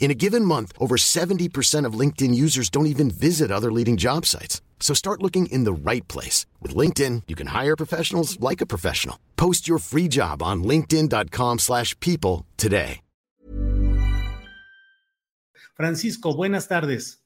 In 0.00 0.10
a 0.10 0.14
given 0.14 0.42
month, 0.42 0.72
over 0.80 0.96
70% 0.96 1.84
of 1.84 1.92
LinkedIn 1.92 2.34
users 2.34 2.70
don't 2.70 2.86
even 2.86 3.10
visit 3.10 3.50
other 3.50 3.70
leading 3.70 3.98
job 3.98 4.24
sites. 4.24 4.62
So 4.80 4.94
start 4.94 5.22
looking 5.22 5.52
in 5.52 5.64
the 5.64 5.90
right 5.90 6.06
place. 6.08 6.46
With 6.62 6.74
LinkedIn, 6.74 7.24
you 7.28 7.36
can 7.36 7.48
hire 7.48 7.76
professionals 7.76 8.40
like 8.40 8.62
a 8.62 8.66
professional. 8.66 9.16
Post 9.36 9.68
your 9.68 9.78
free 9.78 10.08
job 10.08 10.42
on 10.42 10.64
linkedin.com 10.64 11.58
slash 11.58 11.94
people 12.00 12.46
today. 12.56 13.00
Francisco, 15.74 16.34
buenas 16.34 16.66
tardes. 16.66 17.22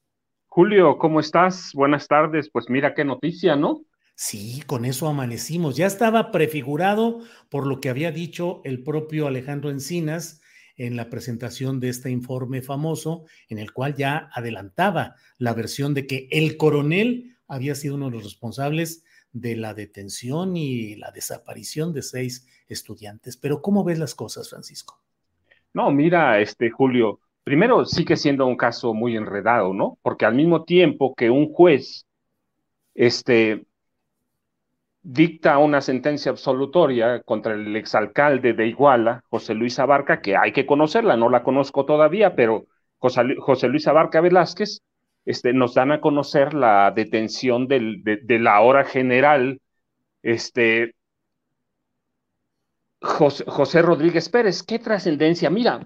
Julio, 0.46 0.98
¿cómo 0.98 1.20
estás? 1.20 1.72
Buenas 1.72 2.06
tardes. 2.06 2.50
Pues 2.52 2.68
mira 2.68 2.92
qué 2.94 3.02
noticia, 3.02 3.56
¿no? 3.56 3.86
Sí, 4.14 4.62
con 4.66 4.84
eso 4.84 5.08
amanecimos. 5.08 5.76
Ya 5.76 5.86
estaba 5.86 6.30
prefigurado 6.30 7.20
por 7.48 7.66
lo 7.66 7.80
que 7.80 7.88
había 7.88 8.12
dicho 8.12 8.60
el 8.64 8.82
propio 8.82 9.26
Alejandro 9.26 9.70
Encinas 9.70 10.42
en 10.76 10.96
la 10.96 11.10
presentación 11.10 11.80
de 11.80 11.88
este 11.88 12.10
informe 12.10 12.62
famoso, 12.62 13.24
en 13.48 13.58
el 13.58 13.72
cual 13.72 13.94
ya 13.94 14.30
adelantaba 14.32 15.16
la 15.38 15.54
versión 15.54 15.94
de 15.94 16.06
que 16.06 16.28
el 16.30 16.56
coronel 16.56 17.36
había 17.46 17.74
sido 17.74 17.96
uno 17.96 18.06
de 18.06 18.12
los 18.12 18.24
responsables 18.24 19.04
de 19.32 19.56
la 19.56 19.74
detención 19.74 20.56
y 20.56 20.96
la 20.96 21.10
desaparición 21.10 21.92
de 21.92 22.02
seis 22.02 22.46
estudiantes. 22.68 23.36
Pero 23.36 23.62
¿cómo 23.62 23.84
ves 23.84 23.98
las 23.98 24.14
cosas, 24.14 24.50
Francisco? 24.50 25.00
No, 25.74 25.90
mira, 25.90 26.40
este 26.40 26.70
Julio, 26.70 27.20
primero 27.44 27.84
sigue 27.84 28.16
siendo 28.16 28.46
un 28.46 28.56
caso 28.56 28.92
muy 28.92 29.16
enredado, 29.16 29.72
¿no? 29.72 29.98
Porque 30.02 30.26
al 30.26 30.34
mismo 30.34 30.64
tiempo 30.64 31.14
que 31.14 31.30
un 31.30 31.52
juez 31.52 32.06
este, 32.94 33.64
dicta 35.02 35.58
una 35.58 35.80
sentencia 35.80 36.30
absolutoria 36.30 37.22
contra 37.22 37.54
el 37.54 37.74
exalcalde 37.76 38.52
de 38.52 38.68
Iguala, 38.68 39.24
José 39.28 39.54
Luis 39.54 39.78
Abarca, 39.78 40.20
que 40.20 40.36
hay 40.36 40.52
que 40.52 40.66
conocerla, 40.66 41.16
no 41.16 41.28
la 41.28 41.42
conozco 41.42 41.84
todavía, 41.84 42.36
pero 42.36 42.66
José, 42.98 43.68
Luis 43.68 43.88
Abarca 43.88 44.20
Velázquez, 44.20 44.80
este, 45.24 45.52
nos 45.52 45.74
dan 45.74 45.90
a 45.90 46.00
conocer 46.00 46.54
la 46.54 46.92
detención 46.92 47.66
del, 47.66 48.02
de, 48.04 48.38
la 48.38 48.60
hora 48.60 48.84
general, 48.84 49.60
este, 50.22 50.94
José, 53.00 53.82
Rodríguez 53.82 54.28
Pérez. 54.28 54.62
¿Qué 54.62 54.78
trascendencia? 54.78 55.50
Mira, 55.50 55.84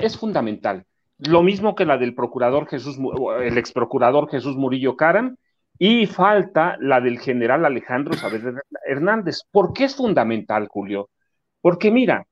es 0.00 0.18
fundamental. 0.18 0.84
Lo 1.18 1.42
mismo 1.42 1.76
que 1.76 1.86
la 1.86 1.98
del 1.98 2.14
procurador 2.14 2.66
Jesús, 2.66 2.98
el 3.40 3.56
ex 3.56 3.72
procurador 3.72 4.28
Jesús 4.28 4.56
Murillo 4.56 4.96
Caram, 4.96 5.36
y 5.78 6.06
falta 6.06 6.76
la 6.80 7.00
del 7.00 7.18
general 7.18 7.64
Alejandro 7.64 8.14
Saavedra 8.14 8.62
Hernández. 8.86 9.40
¿Por 9.50 9.72
qué 9.72 9.84
es 9.84 9.96
fundamental, 9.96 10.68
Julio? 10.68 11.10
Porque 11.60 11.90
mira, 11.90 12.26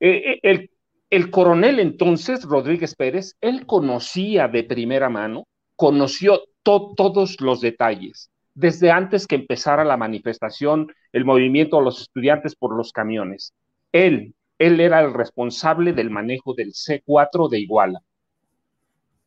eh, 0.00 0.38
eh, 0.42 0.68
el, 1.10 1.30
coronel 1.30 1.80
entonces, 1.80 2.44
Rodríguez 2.44 2.94
Pérez, 2.94 3.36
él 3.40 3.66
conocía 3.66 4.48
de 4.48 4.64
primera 4.64 5.08
mano, 5.08 5.46
conoció 5.74 6.42
todos 6.62 7.40
los 7.40 7.60
detalles, 7.60 8.30
desde 8.54 8.90
antes 8.90 9.26
que 9.26 9.36
empezara 9.36 9.84
la 9.84 9.96
manifestación, 9.96 10.92
el 11.12 11.24
movimiento 11.24 11.78
de 11.78 11.84
los 11.84 12.02
estudiantes 12.02 12.54
por 12.54 12.76
los 12.76 12.92
camiones. 12.92 13.54
Él, 13.90 14.34
él 14.58 14.80
era 14.80 15.00
el 15.00 15.14
responsable 15.14 15.92
del 15.92 16.10
manejo 16.10 16.52
del 16.54 16.72
C4 16.72 17.48
de 17.48 17.60
Iguala. 17.60 18.00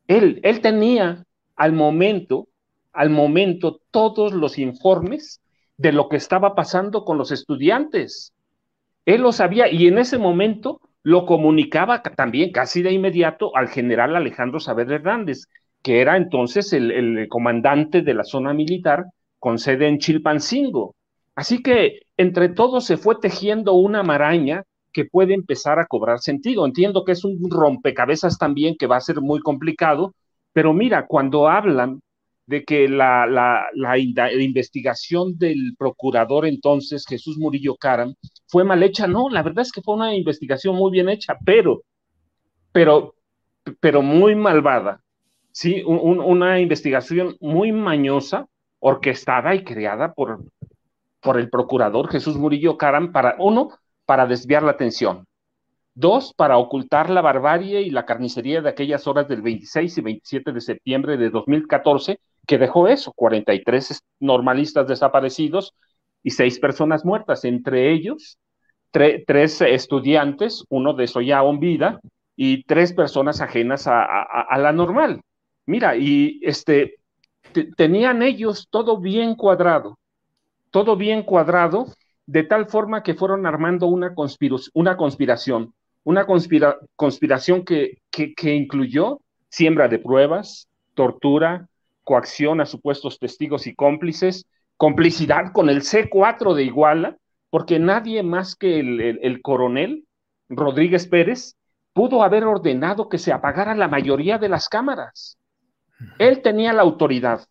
Él, 0.08 0.40
él 0.44 0.62
tenía 0.62 1.26
al 1.56 1.74
momento 1.74 2.48
al 2.94 3.10
momento 3.10 3.80
todos 3.92 4.34
los 4.34 4.58
informes 4.58 5.42
de 5.78 5.92
lo 5.92 6.10
que 6.10 6.18
estaba 6.18 6.56
pasando 6.56 7.06
con 7.06 7.18
los 7.18 7.32
estudiantes. 7.32 8.34
Él 9.06 9.22
lo 9.22 9.32
sabía 9.32 9.72
y 9.72 9.88
en 9.88 9.98
ese 9.98 10.18
momento 10.18 10.80
lo 11.04 11.26
comunicaba 11.26 12.04
también 12.04 12.52
casi 12.52 12.82
de 12.82 12.92
inmediato 12.92 13.56
al 13.56 13.68
general 13.68 14.16
Alejandro 14.16 14.60
Saavedra 14.60 14.96
Hernández, 14.96 15.48
que 15.82 16.02
era 16.02 16.18
entonces 16.18 16.74
el, 16.74 17.28
comandante 17.30 18.02
de 18.02 18.14
la 18.14 18.24
zona 18.24 18.54
militar 18.54 19.06
con 19.40 19.58
sede 19.58 19.88
en 19.88 19.98
Chilpancingo. 19.98 20.96
Así 21.34 21.64
que 21.64 22.02
entre 22.18 22.50
todos 22.50 22.86
se 22.86 22.98
fue 22.98 23.16
tejiendo 23.20 23.74
una 23.74 24.04
maraña 24.04 24.64
que 24.94 25.06
puede 25.06 25.34
empezar 25.34 25.80
a 25.80 25.88
cobrar 25.88 26.20
sentido. 26.20 26.66
Entiendo 26.66 27.04
que 27.04 27.14
es 27.14 27.24
un 27.24 27.40
rompecabezas 27.50 28.38
también 28.38 28.76
que 28.78 28.88
va 28.88 28.98
a 28.98 29.02
ser 29.02 29.22
muy 29.22 29.40
complicado, 29.40 30.14
pero 30.54 30.74
mira, 30.74 31.08
cuando 31.08 31.48
hablan 31.48 32.02
de 32.46 32.64
que 32.64 32.88
la, 32.88 33.26
la, 33.28 33.98
investigación 33.98 35.38
del 35.38 35.76
procurador 35.78 36.46
entonces, 36.46 37.06
Jesús 37.08 37.38
Murillo 37.38 37.76
Caram, 37.76 38.16
fue 38.48 38.64
mal 38.64 38.84
hecha. 38.84 39.08
No, 39.08 39.30
la 39.30 39.44
verdad 39.44 39.62
es 39.62 39.72
que 39.72 39.82
fue 39.82 39.96
una 39.96 40.16
investigación 40.16 40.76
muy 40.76 40.92
bien 40.92 41.10
hecha, 41.10 41.38
pero, 41.46 41.84
pero, 42.72 43.16
pero 43.80 44.02
muy 44.02 44.36
malvada. 44.36 45.02
Sí, 45.52 45.84
una 45.86 46.60
investigación 46.60 47.36
muy 47.40 47.72
mañosa, 47.72 48.48
orquestada 48.80 49.54
y 49.54 49.64
creada 49.64 50.14
por, 50.14 50.44
por 51.22 51.40
el 51.40 51.50
procurador 51.50 52.10
Jesús 52.10 52.38
Murillo 52.38 52.78
Caram 52.78 53.12
para, 53.12 53.36
uno, 53.38 53.70
para 54.06 54.26
desviar 54.26 54.64
la 54.64 54.72
atención. 54.72 55.26
Dos, 55.94 56.34
para 56.34 56.58
ocultar 56.58 57.10
la 57.10 57.22
barbarie 57.22 57.82
y 57.82 57.90
la 57.90 58.06
carnicería 58.06 58.62
de 58.62 58.70
aquellas 58.70 59.08
horas 59.08 59.28
del 59.28 59.42
26 59.42 59.98
y 59.98 60.02
27 60.02 60.52
de 60.52 60.62
septiembre 60.62 61.18
de 61.18 61.30
2014, 61.30 62.20
que 62.48 62.58
dejó 62.58 62.88
eso, 62.88 63.12
43 63.14 64.02
normalistas 64.20 64.88
desaparecidos 64.88 65.74
y 66.24 66.32
seis 66.32 66.60
personas 66.60 67.04
muertas, 67.04 67.46
entre 67.46 67.92
ellos 67.92 68.38
tres 68.92 69.62
estudiantes, 69.62 70.66
uno 70.70 70.94
de 70.94 71.06
eso 71.06 71.22
ya 71.22 71.40
aún 71.40 71.60
vida, 71.60 72.00
y 72.36 72.64
tres 72.64 72.94
personas 72.94 73.42
ajenas 73.42 73.88
a, 73.88 74.58
la 74.58 74.72
normal. 74.72 75.22
Mira, 75.66 75.96
y 75.96 76.40
este, 76.42 76.96
tenían 77.78 78.22
ellos 78.22 78.68
todo 78.70 79.00
bien 79.00 79.36
cuadrado, 79.36 79.98
todo 80.72 80.96
bien 80.96 81.24
cuadrado, 81.24 81.88
de 82.26 82.44
tal 82.44 82.68
forma 82.68 83.04
que 83.04 83.14
fueron 83.14 83.46
armando 83.46 83.88
una, 83.88 84.14
una 84.74 84.98
conspiración, 84.98 85.74
una 86.04 86.26
conspiración 86.96 87.64
que, 87.64 88.00
que 88.10 88.54
incluyó 88.54 89.20
siembra 89.50 89.88
de 89.88 90.00
pruebas, 90.00 90.68
tortura, 90.96 91.68
coacción 92.04 92.62
a 92.62 92.66
supuestos 92.66 93.20
testigos 93.20 93.68
y 93.68 93.76
cómplices, 93.76 94.46
complicidad 94.78 95.52
con 95.54 95.70
el 95.70 95.82
C4 95.82 96.54
de 96.56 96.64
Iguala, 96.64 97.18
porque 97.50 97.80
nadie 97.80 98.24
más 98.24 98.56
que 98.56 98.80
el, 98.80 99.42
coronel 99.42 100.06
Rodríguez 100.50 101.08
Pérez 101.08 101.56
pudo 101.94 102.24
haber 102.24 102.46
ordenado 102.46 103.10
que 103.10 103.18
se 103.18 103.34
apagara 103.34 103.76
la 103.76 103.90
mayoría 103.90 104.38
de 104.38 104.50
las 104.50 104.70
cámaras. 104.70 105.38
Él 106.18 106.42
tenía 106.42 106.74
la 106.74 106.82
autoridad. 106.82 107.46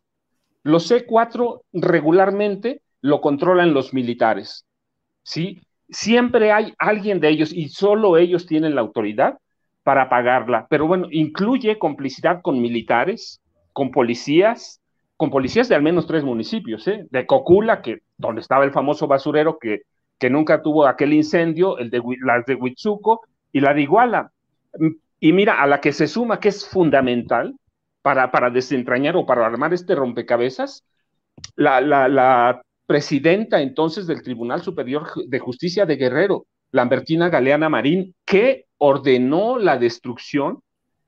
Los 0.63 0.91
C4 0.91 1.61
regularmente 1.73 2.83
lo 3.03 3.21
controlan 3.21 3.75
los 3.75 3.93
militares. 3.93 4.65
¿sí? 5.23 5.61
Siempre 5.91 6.53
hay 6.53 6.75
alguien 6.79 7.21
de 7.21 7.29
ellos 7.29 7.53
y 7.53 7.69
solo 7.69 8.17
ellos 8.17 8.47
tienen 8.47 8.75
la 8.75 8.81
autoridad 8.81 9.39
para 9.83 10.03
apagarla. 10.03 10.67
Pero 10.71 10.87
bueno, 10.87 11.09
incluye 11.11 11.79
complicidad 11.79 12.43
con 12.43 12.61
militares, 12.61 13.41
con 13.73 13.91
policías, 13.91 14.81
con 15.17 15.31
policías 15.31 15.69
de 15.69 15.75
al 15.75 15.83
menos 15.83 16.07
tres 16.07 16.25
municipios, 16.25 16.87
¿eh? 16.89 17.07
de 17.11 17.27
Cocula, 17.27 17.83
que 17.83 18.01
donde 18.17 18.41
estaba 18.41 18.65
el 18.65 18.73
famoso 18.73 19.07
basurero 19.07 19.59
que, 19.59 19.83
que 20.19 20.31
nunca 20.31 20.63
tuvo 20.63 20.87
aquel 20.87 21.13
incendio, 21.13 21.79
el 21.79 21.91
de 21.91 22.03
las 22.25 22.47
de 22.47 22.55
Huitzuco 22.55 23.23
y 23.53 23.61
la 23.61 23.75
de 23.75 23.83
Iguala. 23.83 24.33
Y 25.19 25.33
mira, 25.33 25.61
a 25.61 25.67
la 25.67 25.81
que 25.81 25.93
se 25.93 26.07
suma 26.07 26.41
que 26.41 26.49
es 26.49 26.67
fundamental, 26.69 27.55
para, 28.03 28.31
para 28.31 28.51
desentrañar 28.51 29.17
o 29.17 29.27
para 29.27 29.47
armar 29.47 29.75
este 29.75 29.95
rompecabezas, 29.95 30.85
la, 31.57 31.81
la, 31.81 32.09
la 32.09 32.63
presidenta 32.91 33.63
entonces 33.63 34.09
del 34.09 34.21
Tribunal 34.21 34.63
Superior 34.63 35.07
de 35.25 35.39
Justicia 35.39 35.87
de 35.87 35.95
Guerrero, 35.95 36.47
Lambertina 36.73 37.29
Galeana 37.29 37.69
Marín, 37.69 38.17
que 38.25 38.67
ordenó 38.79 39.61
la 39.61 39.79
destrucción 39.79 40.61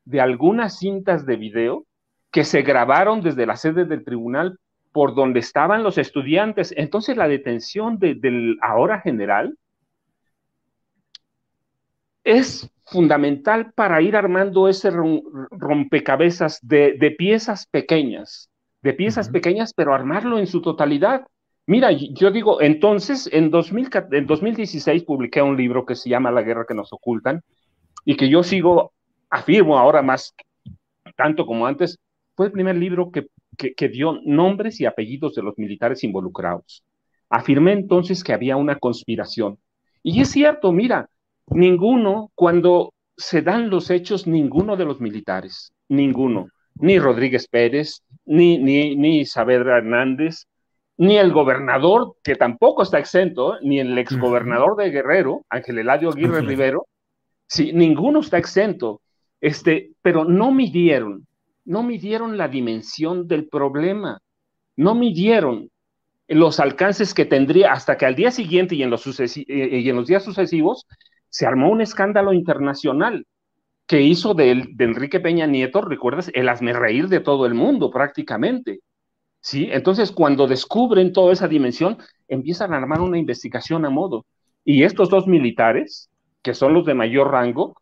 de 0.05 0.21
algunas 0.21 0.79
cintas 0.79 1.27
de 1.27 1.35
video 1.35 1.85
que 2.31 2.45
se 2.45 2.63
grabaron 2.63 3.21
desde 3.21 3.47
la 3.47 3.57
sede 3.57 3.85
del 3.85 4.05
tribunal 4.05 4.61
por 4.93 5.17
donde 5.17 5.41
estaban 5.41 5.83
los 5.83 5.99
estudiantes. 5.99 6.73
Entonces 6.77 7.17
la 7.17 7.27
detención 7.27 7.99
del 7.99 8.59
ahora 8.63 9.01
general 9.01 9.59
es 12.23 12.71
fundamental 12.85 13.73
para 13.73 14.01
ir 14.03 14.15
armando 14.15 14.69
ese 14.69 14.93
rompecabezas 15.51 16.61
de, 16.63 17.17
piezas 17.19 17.67
pequeñas, 17.67 18.53
de 18.83 18.93
piezas 18.93 19.31
pequeñas, 19.31 19.75
pero 19.75 19.93
armarlo 19.93 20.39
en 20.39 20.47
su 20.47 20.63
totalidad. 20.63 21.27
Mira, 21.67 21.93
yo 21.93 22.31
digo, 22.31 22.61
entonces, 22.61 23.29
en, 23.33 23.51
2000, 23.51 23.91
en 24.11 24.27
2016 24.27 25.05
publiqué 25.05 25.43
un 25.43 25.57
libro 25.57 25.87
que 25.87 25.95
se 25.95 26.11
llama 26.11 26.31
La 26.33 26.43
guerra 26.43 26.67
que 26.67 26.75
nos 26.75 26.93
ocultan 26.93 27.43
y 28.05 28.17
que 28.17 28.29
yo 28.29 28.43
sigo, 28.43 28.93
afirmo 29.31 29.79
ahora 29.79 30.03
más, 30.03 30.35
tanto 31.17 31.47
como 31.47 31.67
antes, 31.67 31.99
fue 32.35 32.47
el 32.47 32.53
primer 32.53 32.77
libro 32.77 33.13
que, 33.13 33.27
que, 33.57 33.89
dio 33.89 34.19
nombres 34.25 34.81
y 34.81 34.87
apellidos 34.87 35.35
de 35.35 35.43
los 35.43 35.57
militares 35.57 36.03
involucrados. 36.03 36.83
Afirmé 37.31 37.73
entonces 37.73 38.25
que 38.25 38.33
había 38.33 38.57
una 38.57 38.77
conspiración. 38.77 39.59
Y 40.03 40.21
es 40.21 40.31
cierto, 40.31 40.73
mira, 40.73 41.09
ninguno, 41.47 42.33
cuando 42.35 42.93
se 43.17 43.43
dan 43.43 43.71
los 43.71 43.91
hechos, 43.91 44.27
ninguno 44.27 44.77
de 44.77 44.85
los 44.85 45.01
militares, 45.01 45.73
ninguno, 45.89 46.49
ni 46.75 46.99
Rodríguez 46.99 47.47
Pérez, 47.47 48.03
ni, 48.25 48.59
ni, 48.59 48.97
ni 48.97 49.23
Hernández, 49.23 50.47
ni 51.03 51.19
el 51.19 51.33
gobernador, 51.33 52.15
que 52.23 52.37
tampoco 52.37 52.85
está 52.85 53.01
exento, 53.01 53.59
ni 53.61 53.81
el 53.81 53.99
exgobernador 53.99 54.77
de 54.77 54.91
Guerrero, 54.91 55.45
Ángel 55.49 55.79
Eladio 55.79 56.11
Aguirre 56.11 56.43
Rivero, 56.43 56.87
sí, 57.45 57.73
ninguno 57.73 58.21
está 58.21 58.39
exento, 58.39 59.01
este, 59.41 59.91
pero 60.01 60.25
no 60.25 60.53
midieron, 60.53 61.27
no 61.65 61.83
midieron 61.83 62.39
la 62.39 62.47
dimensión 62.47 63.27
del 63.27 63.49
problema, 63.49 64.21
no 64.77 64.95
midieron 64.95 65.71
los 66.29 66.61
alcances 66.61 67.15
que 67.15 67.25
tendría 67.25 67.73
hasta 67.73 67.97
que 67.97 68.07
al 68.07 68.15
día 68.15 68.31
siguiente 68.31 68.77
y 68.77 68.85
en 68.85 68.91
los, 68.91 69.05
eh, 69.19 69.43
y 69.45 69.89
en 69.89 69.97
los 69.97 70.07
días 70.07 70.23
sucesivos 70.23 70.87
se 71.29 71.47
armó 71.47 71.73
un 71.73 71.81
escándalo 71.81 72.33
internacional 72.33 73.27
que 73.89 74.03
hizo 74.03 74.35
de, 74.35 74.69
de 74.71 74.85
Enrique 74.85 75.19
Peña 75.19 75.49
Nieto, 75.49 75.81
recuerdas, 75.81 76.31
el 76.33 76.49
reír 76.77 77.09
de 77.09 77.19
todo 77.19 77.45
el 77.47 77.55
mundo 77.55 77.91
prácticamente. 77.91 78.79
¿Sí? 79.43 79.69
Entonces, 79.73 80.13
cuando 80.13 80.47
descubren 80.47 81.13
toda 81.13 81.33
esa 81.33 81.49
dimensión, 81.49 81.99
empiezan 82.29 82.73
a 82.73 82.77
armar 82.77 83.01
una 83.01 83.19
investigación 83.19 83.85
a 83.85 83.91
modo. 83.91 84.25
Y 84.65 84.85
estos 84.85 85.11
dos 85.11 85.27
militares, 85.27 86.09
que 86.43 86.55
son 86.55 86.73
los 86.75 86.87
de 86.87 86.95
mayor 86.95 87.33
rango, 87.33 87.77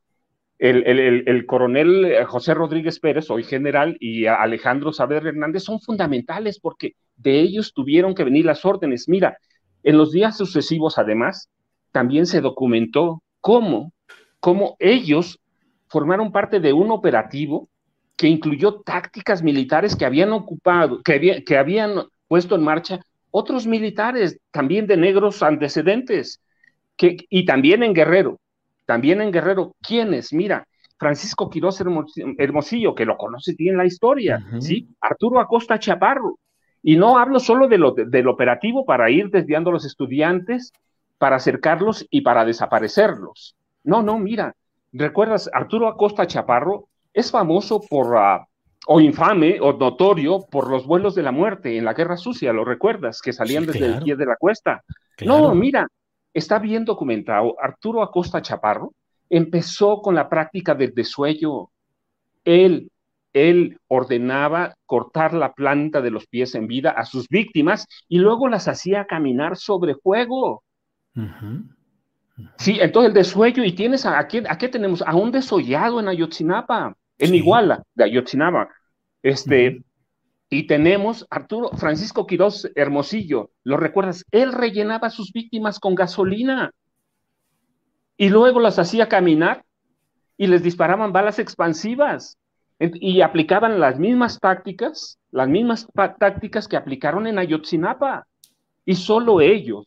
el, 0.59 1.47
coronel 1.47 2.05
eh, 2.05 2.25
José 2.25 2.55
Rodríguez 2.55 2.99
Pérez, 2.99 3.31
hoy 3.31 3.45
general, 3.45 3.97
y 4.01 4.27
Alejandro 4.27 4.93
Saavedra 4.93 5.31
Hernández 5.31 5.62
son 5.62 5.81
fundamentales 5.81 6.59
porque 6.61 6.95
de 7.17 7.41
ellos 7.41 7.73
tuvieron 7.75 8.15
que 8.15 8.25
venir 8.25 8.45
las 8.45 8.65
órdenes. 8.65 9.09
Mira, 9.09 9.39
en 9.83 9.97
los 9.97 10.12
días 10.12 10.37
sucesivos, 10.37 10.99
además, 10.99 11.49
también 11.93 12.27
se 12.27 12.41
documentó 12.41 13.23
cómo, 13.41 13.93
cómo 14.39 14.77
ellos 14.79 15.41
formaron 15.89 16.31
parte 16.31 16.61
de 16.61 16.73
un 16.75 16.91
operativo 16.91 17.70
que 18.21 18.29
incluyó 18.29 18.83
tácticas 18.83 19.43
militares 19.43 19.97
que 19.97 20.05
habían 20.05 20.35
ocupado, 20.35 21.03
que, 21.03 21.43
que 21.43 21.57
habían 21.57 22.03
puesto 22.29 22.55
en 22.55 22.63
marcha 22.63 23.01
otros 23.31 23.67
militares, 23.67 24.39
también 24.51 24.87
de 24.87 24.99
negros 24.99 25.43
antecedentes, 25.43 26.39
que, 26.99 27.17
y 27.31 27.47
también 27.47 27.83
en 27.83 27.95
Guerrero. 27.95 28.39
También 28.85 29.23
en 29.23 29.33
Guerrero, 29.33 29.75
¿quiénes? 29.81 30.35
Mira, 30.35 30.67
Francisco 30.99 31.49
Quirós 31.49 31.81
Hermosillo, 31.81 32.95
que 32.95 33.07
lo 33.07 33.17
conoce 33.17 33.55
bien 33.57 33.79
la 33.79 33.87
historia, 33.87 34.39
¿sí? 34.59 34.87
Arturo 35.01 35.41
Acosta 35.41 35.79
Chaparro. 35.79 36.39
Y 36.83 36.97
no 36.97 37.17
hablo 37.17 37.41
solo 37.41 37.69
de 37.69 37.79
lo, 37.79 37.93
del 37.93 38.29
operativo 38.29 38.85
para 38.85 39.11
ir 39.11 39.31
desviando 39.31 39.71
a 39.71 39.73
los 39.73 39.87
estudiantes, 39.87 40.75
para 41.17 41.37
acercarlos 41.37 42.07
y 42.11 42.21
para 42.21 42.45
desaparecerlos. 42.45 43.57
No, 43.83 44.03
no, 44.03 44.19
mira, 44.19 44.57
¿recuerdas? 44.93 45.49
Arturo 45.55 45.89
Acosta 45.89 46.27
Chaparro 46.27 46.91
es 47.12 47.31
famoso 47.31 47.81
por, 47.81 48.15
uh, 48.15 48.45
o 48.87 49.01
infame, 49.01 49.61
o 49.61 49.73
notorio, 49.73 50.47
por 50.51 50.71
los 50.71 50.87
vuelos 50.87 51.15
de 51.15 51.23
la 51.23 51.33
muerte 51.33 51.77
en 51.77 51.85
la 51.85 51.95
Guerra 51.95 52.17
Sucia, 52.17 52.53
¿lo 52.53 52.65
recuerdas? 52.65 53.21
Que 53.21 53.33
salían 53.33 53.67
desde 53.67 53.87
el 53.87 54.03
pie 54.03 54.17
de 54.17 54.27
la 54.27 54.37
cuesta. 54.37 54.83
No, 55.25 55.55
mira, 55.55 55.87
está 56.33 56.59
bien 56.59 56.85
documentado. 56.85 57.57
Arturo 57.61 58.03
Acosta 58.03 58.41
Chaparro 58.41 58.93
empezó 59.29 60.01
con 60.01 60.15
la 60.15 60.29
práctica 60.29 60.75
del 60.75 60.95
desuello. 60.95 61.71
Él, 62.45 62.91
él 63.33 63.79
ordenaba 63.89 64.75
cortar 64.87 65.35
la 65.35 65.53
planta 65.53 66.01
de 66.01 66.11
los 66.11 66.27
pies 66.27 66.55
en 66.55 66.67
vida 66.67 66.91
a 66.91 67.05
sus 67.05 67.29
víctimas 67.29 67.87
y 68.09 68.19
luego 68.19 68.49
las 68.49 68.67
hacía 68.67 69.05
caminar 69.05 69.57
sobre 69.57 69.95
fuego. 69.95 70.62
Sí, 72.57 72.79
entonces 72.81 73.09
el 73.09 73.15
desuello, 73.15 73.62
y 73.62 73.73
tienes 73.73 74.07
a, 74.07 74.19
aquí, 74.19 74.43
qué 74.59 74.69
tenemos 74.69 75.03
a 75.03 75.15
un 75.15 75.31
desollado 75.31 76.01
en 76.01 76.09
Ayotzinapa, 76.09 76.97
en 77.21 77.35
Iguala 77.35 77.83
de 77.95 78.05
Ayotzinapa. 78.05 78.71
Este, 79.23 79.83
y 80.49 80.67
tenemos 80.67 81.27
Arturo 81.31 81.71
Francisco 81.77 82.27
Quirós 82.27 82.69
Hermosillo, 82.75 83.51
¿lo 83.63 83.77
recuerdas? 83.77 84.25
Él 84.33 84.53
rellenaba 84.53 85.09
a 85.09 85.11
sus 85.11 85.33
víctimas 85.33 85.79
con 85.79 85.95
gasolina 85.95 86.73
y 88.17 88.31
luego 88.31 88.59
las 88.59 88.79
hacía 88.79 89.09
caminar 89.09 89.65
y 90.37 90.47
les 90.47 90.63
disparaban 90.63 91.13
balas 91.13 91.39
expansivas 91.39 92.39
y 92.79 93.21
aplicaban 93.21 93.79
las 93.79 93.99
mismas 93.99 94.41
tácticas, 94.41 95.19
las 95.31 95.49
mismas 95.49 95.87
tácticas 96.19 96.67
que 96.67 96.79
aplicaron 96.79 97.27
en 97.27 97.39
Ayotzinapa. 97.39 98.27
Y 98.87 98.95
solo 98.95 99.43
ellos, 99.43 99.87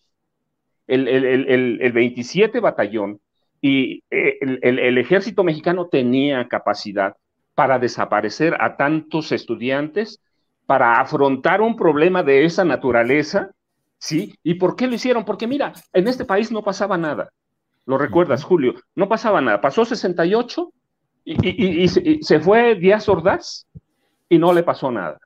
el, 0.86 1.08
el 1.08 1.92
27 1.92 2.60
batallón 2.60 3.20
y 3.60 4.04
eh, 4.12 4.38
el 4.42 4.98
ejército 4.98 5.44
mexicano 5.44 5.88
tenía 5.88 6.48
capacidad 6.48 7.16
para 7.56 7.80
desaparecer 7.80 8.56
a 8.60 8.78
tantos 8.78 9.32
estudiantes 9.32 10.20
para 10.66 11.00
afrontar 11.00 11.62
un 11.62 11.76
problema 11.76 12.24
de 12.24 12.46
esa 12.46 12.64
naturaleza, 12.64 13.52
¿sí? 13.98 14.36
¿Y 14.44 14.56
por 14.56 14.76
qué 14.76 14.88
lo 14.88 14.96
hicieron? 14.96 15.26
Porque 15.26 15.48
mira, 15.48 15.74
en 15.92 16.08
este 16.08 16.26
país 16.26 16.52
no 16.52 16.64
pasaba 16.64 16.98
nada. 16.98 17.30
¿Lo 17.86 17.98
recuerdas, 17.98 18.44
Julio? 18.44 18.76
No 18.96 19.10
pasaba 19.10 19.42
nada. 19.42 19.60
Pasó 19.60 19.84
68 19.84 20.72
y, 21.26 21.88
se, 21.88 22.40
fue 22.40 22.76
Díaz 22.76 23.08
Ordaz 23.10 23.68
y 24.30 24.38
no 24.38 24.54
le 24.54 24.64
pasó 24.64 24.90
nada. 24.90 25.20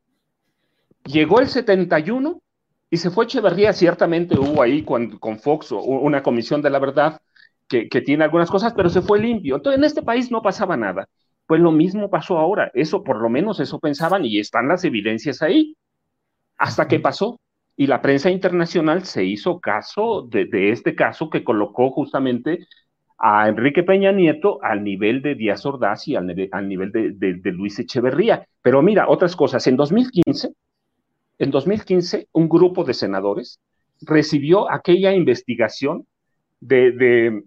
Llegó 1.05 1.39
el 1.39 1.47
71 1.47 2.41
y 2.89 2.97
se 2.97 3.11
fue 3.11 3.25
Echeverría. 3.25 3.73
Ciertamente 3.73 4.39
hubo 4.39 4.61
ahí 4.61 4.83
con, 4.83 5.17
con 5.19 5.39
Fox 5.39 5.71
una 5.71 6.23
comisión 6.23 6.61
de 6.61 6.71
la 6.71 6.79
verdad 6.79 7.21
que, 7.67 7.87
que 7.89 8.01
tiene 8.01 8.23
algunas 8.23 8.49
cosas, 8.49 8.73
pero 8.73 8.89
se 8.89 9.01
fue 9.01 9.19
limpio. 9.19 9.55
Entonces, 9.55 9.77
en 9.77 9.85
este 9.85 10.01
país 10.01 10.31
no 10.31 10.41
pasaba 10.41 10.75
nada. 10.75 11.07
Pues 11.47 11.61
lo 11.61 11.71
mismo 11.71 12.09
pasó 12.09 12.37
ahora, 12.37 12.69
eso 12.73 13.03
por 13.03 13.21
lo 13.21 13.29
menos 13.29 13.59
eso 13.61 13.79
pensaban 13.79 14.25
y 14.25 14.37
están 14.39 14.67
las 14.67 14.83
evidencias 14.83 15.41
ahí. 15.41 15.75
Hasta 16.57 16.87
que 16.87 16.99
pasó 16.99 17.39
y 17.77 17.87
la 17.87 18.01
prensa 18.01 18.29
internacional 18.31 19.05
se 19.05 19.23
hizo 19.23 19.59
caso 19.59 20.23
de, 20.23 20.71
este 20.71 20.95
caso 20.95 21.29
que 21.29 21.43
colocó 21.43 21.91
justamente 21.91 22.67
a 23.19 23.47
Enrique 23.47 23.83
Peña 23.83 24.11
Nieto 24.11 24.59
al 24.63 24.83
nivel 24.83 25.21
de 25.21 25.35
Díaz 25.35 25.65
Ordaz 25.65 26.07
y 26.07 26.15
al, 26.15 26.25
nivel 26.25 26.91
de, 26.91 27.51
Luis 27.51 27.79
Echeverría. 27.79 28.45
Pero 28.61 28.81
mira, 28.81 29.07
otras 29.07 29.35
cosas, 29.35 29.65
en 29.67 29.77
2015, 29.77 30.53
en 31.37 31.51
2015 31.51 32.27
un 32.33 32.49
grupo 32.49 32.83
de 32.83 32.93
senadores 32.95 33.59
recibió 34.01 34.71
aquella 34.71 35.13
investigación 35.13 36.07
de, 36.59 37.43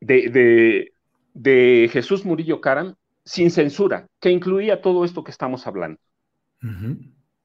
de, 0.00 0.92
de 1.34 1.90
Jesús 1.92 2.24
Murillo 2.24 2.60
Caram 2.60 2.94
sin 3.24 3.50
censura, 3.50 4.06
que 4.20 4.30
incluía 4.30 4.80
todo 4.80 5.04
esto 5.04 5.24
que 5.24 5.30
estamos 5.30 5.66
hablando. 5.66 5.98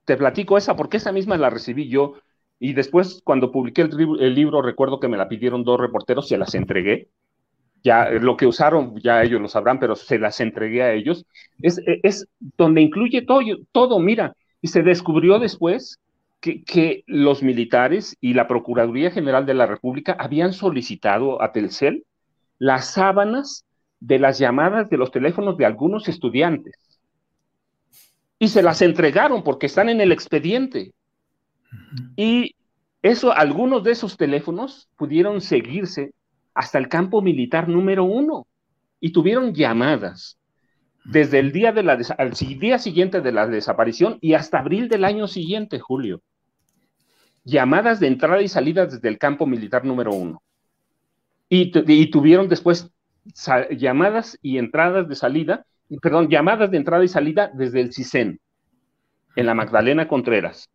Te 0.06 0.18
platico 0.18 0.58
esa 0.58 0.76
porque 0.76 0.98
esa 0.98 1.12
misma 1.12 1.38
la 1.38 1.50
recibí 1.50 1.90
yo 1.90 2.16
y 2.60 2.74
después 2.74 3.22
cuando 3.24 3.52
publiqué 3.52 3.84
el, 3.84 4.36
libro 4.36 4.62
recuerdo 4.62 5.00
que 5.00 5.08
me 5.08 5.18
la 5.18 5.28
pidieron 5.28 5.64
dos 5.64 5.80
reporteros, 5.80 6.28
se 6.28 6.38
las 6.38 6.56
entregué. 6.56 7.10
Ya 7.84 8.10
lo 8.10 8.38
que 8.38 8.48
usaron, 8.48 9.00
ya 9.00 9.24
ellos 9.24 9.40
lo 9.40 9.48
sabrán, 9.48 9.80
pero 9.80 9.96
se 9.96 10.18
las 10.18 10.40
entregué 10.40 10.82
a 10.82 10.94
ellos. 10.94 11.26
Es, 11.62 11.80
es 11.86 12.28
donde 12.58 12.82
incluye 12.82 13.22
todo, 13.22 13.42
todo, 13.72 14.00
mira, 14.00 14.36
y 14.62 14.68
se 14.68 14.82
descubrió 14.82 15.40
después 15.40 16.00
que, 16.42 16.64
que, 16.64 17.04
los 17.06 17.44
militares 17.44 18.18
y 18.20 18.34
la 18.34 18.48
Procuraduría 18.48 19.12
General 19.12 19.46
de 19.46 19.54
la 19.54 19.68
República 19.68 20.16
habían 20.20 20.54
solicitado 20.54 21.42
a 21.42 21.52
Telcel 21.52 22.04
las 22.58 22.94
sábanas 22.94 23.67
de 24.00 24.20
las 24.20 24.40
llamadas 24.40 24.90
de 24.90 24.98
los 24.98 25.12
teléfonos 25.12 25.58
de 25.58 25.66
algunos 25.66 26.08
estudiantes. 26.08 26.76
y 28.40 28.48
se 28.50 28.62
las 28.64 28.82
entregaron 28.82 29.44
porque 29.44 29.66
están 29.68 29.90
en 29.90 30.02
el 30.02 30.12
expediente. 30.12 30.94
Y 32.16 32.56
eso, 33.02 33.32
algunos 33.32 33.84
de 33.84 33.92
esos 33.92 34.18
teléfonos 34.18 34.90
pudieron 34.98 35.42
seguirse 35.42 36.14
hasta 36.54 36.78
el 36.80 36.90
campo 36.90 37.22
militar 37.22 37.70
número 37.70 38.04
uno 38.04 38.48
y 39.00 39.12
tuvieron 39.12 39.54
llamadas 39.54 40.38
desde 41.06 41.40
el 41.40 41.52
día, 41.54 41.72
de 41.74 41.84
la 41.84 42.00
al 42.18 42.32
día 42.34 42.80
siguiente 42.80 43.22
de 43.22 43.32
la 43.32 43.48
desaparición 43.48 44.18
y 44.22 44.34
hasta 44.34 44.60
abril 44.60 44.90
del 44.90 45.06
año 45.06 45.28
siguiente, 45.28 45.80
Julio. 45.80 46.22
Llamadas 47.46 48.00
de 48.00 48.08
entrada 48.08 48.44
y 48.44 48.48
salida 48.48 48.86
desde 48.86 49.08
el 49.10 49.18
campo 49.18 49.48
militar 49.48 49.84
número 49.86 50.14
uno. 50.14 50.44
Y, 51.50 51.72
y 51.92 52.12
tuvieron 52.12 52.50
después 52.50 52.92
llamadas 53.72 54.38
y 54.42 54.58
entradas 54.58 55.08
de 55.08 55.16
salida, 55.16 55.66
perdón, 56.02 56.30
llamadas 56.30 56.72
de 56.72 56.78
entrada 56.78 57.04
y 57.04 57.08
salida 57.08 57.52
desde 57.54 57.82
el 57.82 57.94
CISEN, 57.94 58.40
en 59.36 59.46
la 59.46 59.54
Magdalena 59.54 60.08
Contreras. 60.08 60.70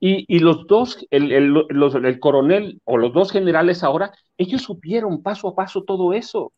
Y, 0.00 0.38
los 0.38 0.66
dos, 0.66 1.06
el, 1.10 1.32
el, 1.32 2.20
coronel 2.20 2.80
o 2.84 2.96
los 2.96 3.12
dos 3.12 3.30
generales 3.30 3.82
ahora, 3.82 4.12
ellos 4.38 4.62
supieron 4.62 5.22
paso 5.22 5.48
a 5.48 5.54
paso 5.54 5.82
todo 5.82 6.12
eso, 6.12 6.52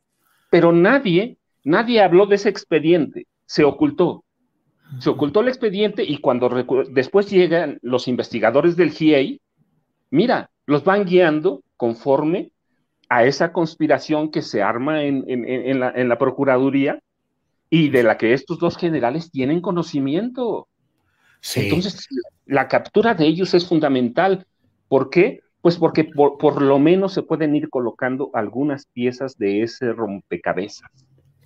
pero 0.50 0.72
nadie, 0.72 1.38
nadie 1.64 2.02
habló 2.02 2.26
de 2.26 2.36
ese 2.36 2.48
expediente, 2.48 3.26
se 3.46 3.64
ocultó. 3.64 4.24
Se 5.00 5.10
ocultó 5.10 5.40
el 5.40 5.48
expediente 5.48 6.04
y 6.04 6.18
cuando 6.18 6.48
después 6.90 7.28
llegan 7.28 7.78
los 7.82 8.06
investigadores 8.06 8.76
del 8.76 8.92
GIEI, 8.92 9.40
mira, 10.10 10.50
los 10.64 10.84
van 10.84 11.04
guiando 11.04 11.62
conforme 11.76 12.52
a 13.08 13.24
esa 13.24 13.52
conspiración 13.52 14.30
que 14.30 14.42
se 14.42 14.62
arma 14.62 15.02
en, 15.04 15.24
en, 15.28 15.80
la, 15.80 15.92
en 15.94 16.08
la 16.08 16.18
Procuraduría 16.18 17.00
y 17.70 17.88
de 17.88 18.02
la 18.02 18.16
que 18.18 18.32
estos 18.32 18.58
dos 18.58 18.76
generales 18.76 19.30
tienen 19.30 19.60
conocimiento. 19.60 20.68
Entonces, 21.54 22.06
la 22.46 22.68
captura 22.68 23.14
de 23.14 23.26
ellos 23.26 23.54
es 23.54 23.66
fundamental. 23.66 24.46
¿Por 24.88 25.10
qué? 25.10 25.40
Pues 25.60 25.76
porque 25.76 26.04
por, 26.04 26.62
lo 26.62 26.78
menos 26.78 27.12
se 27.12 27.22
pueden 27.22 27.56
ir 27.56 27.68
colocando 27.68 28.30
algunas 28.34 28.86
piezas 28.86 29.36
de 29.36 29.62
ese 29.62 29.92
rompecabezas. 29.92 30.88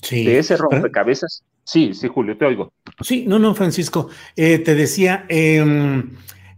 Sí. 0.03 0.25
De 0.25 0.39
ese 0.39 0.57
rompecabezas. 0.57 1.43
Sí, 1.65 1.95
sí, 1.95 2.09
Julio, 2.09 2.37
te 2.37 2.45
oigo. 2.45 2.73
Sí, 3.01 3.25
no, 3.27 3.39
no, 3.39 3.55
Francisco. 3.55 4.09
Eh, 4.37 4.59
te 4.59 4.75
decía, 4.75 5.25
em, 5.29 6.11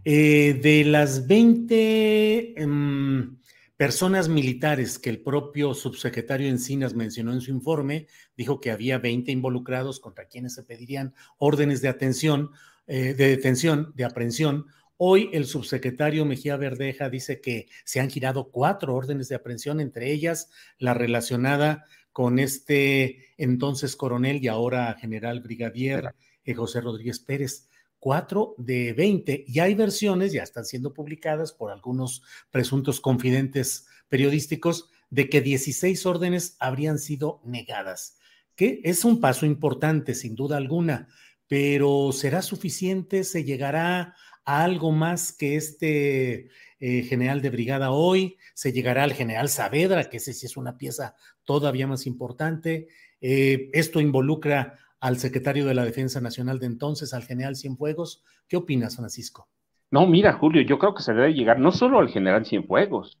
eh, 0.03 0.59
de 0.61 0.83
las 0.85 1.27
20 1.27 2.61
em, 2.61 3.37
personas 3.83 4.29
militares 4.29 4.97
que 4.97 5.09
el 5.09 5.19
propio 5.19 5.73
subsecretario 5.73 6.47
Encinas 6.47 6.93
mencionó 6.93 7.33
en 7.33 7.41
su 7.41 7.51
informe, 7.51 8.07
dijo 8.37 8.61
que 8.61 8.71
había 8.71 8.97
20 8.97 9.29
involucrados 9.29 9.99
contra 9.99 10.29
quienes 10.29 10.53
se 10.53 10.63
pedirían 10.63 11.13
órdenes 11.37 11.81
de 11.81 11.89
atención 11.89 12.51
eh, 12.87 13.13
de 13.13 13.27
detención, 13.27 13.91
de 13.93 14.05
aprehensión. 14.05 14.67
Hoy 14.95 15.29
el 15.33 15.45
subsecretario 15.45 16.23
Mejía 16.23 16.55
Verdeja 16.55 17.09
dice 17.09 17.41
que 17.41 17.67
se 17.83 17.99
han 17.99 18.09
girado 18.09 18.51
cuatro 18.51 18.95
órdenes 18.95 19.27
de 19.27 19.35
aprehensión, 19.35 19.81
entre 19.81 20.13
ellas 20.13 20.49
la 20.77 20.93
relacionada 20.93 21.83
con 22.13 22.39
este 22.39 23.33
entonces 23.35 23.97
coronel 23.97 24.41
y 24.41 24.47
ahora 24.47 24.95
general 24.97 25.41
brigadier 25.41 26.15
eh, 26.45 26.53
José 26.53 26.79
Rodríguez 26.79 27.19
Pérez. 27.19 27.67
Cuatro 28.03 28.53
de 28.57 28.91
veinte. 28.91 29.45
Y 29.47 29.61
hay 29.61 29.75
versiones, 29.75 30.33
ya 30.33 30.43
están 30.43 30.65
siendo 30.65 30.93
publicadas 30.93 31.53
por 31.53 31.71
algunos 31.71 32.21
presuntos 32.51 32.99
confidentes 32.99 33.87
periodísticos, 34.09 34.89
de 35.09 35.29
que 35.29 35.39
16 35.39 36.05
órdenes 36.05 36.57
habrían 36.59 36.99
sido 36.99 37.39
negadas, 37.45 38.17
que 38.57 38.81
es 38.83 39.05
un 39.05 39.21
paso 39.21 39.45
importante, 39.45 40.15
sin 40.15 40.35
duda 40.35 40.57
alguna, 40.57 41.07
pero 41.47 42.11
¿será 42.11 42.41
suficiente? 42.41 43.23
¿Se 43.23 43.45
llegará 43.45 44.15
a 44.43 44.63
algo 44.65 44.91
más 44.91 45.31
que 45.31 45.55
este 45.55 46.49
eh, 46.81 47.03
general 47.03 47.41
de 47.41 47.51
brigada 47.51 47.91
hoy? 47.91 48.35
¿Se 48.53 48.73
llegará 48.73 49.05
al 49.05 49.13
general 49.13 49.47
Saavedra, 49.47 50.09
que 50.09 50.17
ese 50.17 50.33
sí 50.33 50.45
es 50.45 50.57
una 50.57 50.77
pieza 50.77 51.15
todavía 51.45 51.87
más 51.87 52.05
importante? 52.05 52.89
Eh, 53.21 53.69
esto 53.71 54.01
involucra 54.01 54.77
al 55.03 55.17
secretario 55.17 55.65
de 55.65 55.73
la 55.73 55.83
Defensa 55.83 56.21
Nacional 56.21 56.59
de 56.59 56.65
entonces, 56.65 57.13
al 57.13 57.23
general 57.23 57.57
Cienfuegos. 57.57 58.23
¿Qué 58.47 58.55
opinas, 58.55 58.95
Francisco? 58.95 59.49
No, 59.91 60.07
mira, 60.07 60.31
Julio, 60.31 60.61
yo 60.61 60.79
creo 60.79 60.95
que 60.95 61.03
se 61.03 61.13
debe 61.13 61.33
llegar 61.33 61.59
no 61.59 61.73
solo 61.73 61.99
al 61.99 62.07
general 62.07 62.45
Cienfuegos, 62.45 63.19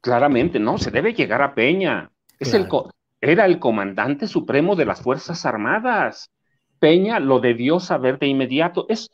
claramente, 0.00 0.60
no, 0.60 0.78
se 0.78 0.92
debe 0.92 1.12
llegar 1.12 1.42
a 1.42 1.56
Peña. 1.56 2.12
Es 2.38 2.54
el, 2.54 2.68
era 3.20 3.46
el 3.46 3.58
comandante 3.58 4.28
supremo 4.28 4.76
de 4.76 4.84
las 4.84 5.02
Fuerzas 5.02 5.44
Armadas. 5.44 6.30
Peña 6.78 7.18
lo 7.18 7.40
debió 7.40 7.80
saber 7.80 8.20
de 8.20 8.28
inmediato. 8.28 8.86
Es, 8.88 9.10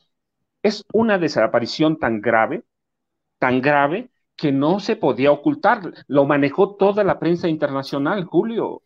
es 0.63 0.85
una 0.93 1.17
desaparición 1.17 1.99
tan 1.99 2.21
grave, 2.21 2.65
tan 3.39 3.63
grave, 3.63 4.11
que 4.37 4.53
no 4.53 4.79
se 4.79 4.97
podía 4.97 5.33
ocultar. 5.33 5.95
Lo 6.07 6.27
manejó 6.27 6.77
toda 6.77 7.03
la 7.03 7.19
prensa 7.19 7.49
internacional, 7.49 8.25
Julio. 8.25 8.82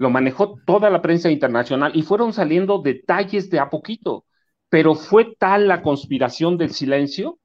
Lo 0.00 0.08
manejó 0.08 0.58
toda 0.64 0.88
la 0.88 1.02
prensa 1.02 1.30
internacional 1.30 1.92
y 1.94 2.00
fueron 2.00 2.32
saliendo 2.32 2.80
detalles 2.80 3.50
de 3.50 3.58
a 3.58 3.68
poquito. 3.68 4.24
Pero 4.70 4.94
fue 4.94 5.36
tal 5.38 5.68
la 5.68 5.82
conspiración 5.82 6.56
del 6.56 6.70
silencio 6.70 7.38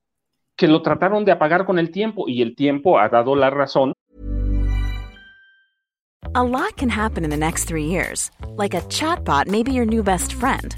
que 0.55 0.69
lo 0.69 0.81
trataron 0.81 1.25
de 1.25 1.33
apagar 1.33 1.65
con 1.65 1.79
el 1.79 1.91
tiempo 1.91 2.29
y 2.29 2.41
el 2.41 2.55
tiempo 2.55 2.97
ha 2.97 3.09
dado 3.09 3.35
la 3.35 3.49
razón. 3.49 3.91
A 6.33 6.43
lot 6.45 6.77
can 6.77 6.89
happen 6.89 7.25
in 7.25 7.29
the 7.29 7.35
next 7.35 7.67
three 7.67 7.87
years. 7.87 8.31
Like 8.55 8.73
a 8.73 8.79
chatbot 8.83 9.47
may 9.47 9.61
be 9.61 9.73
your 9.73 9.85
new 9.85 10.01
best 10.01 10.31
friend. 10.31 10.77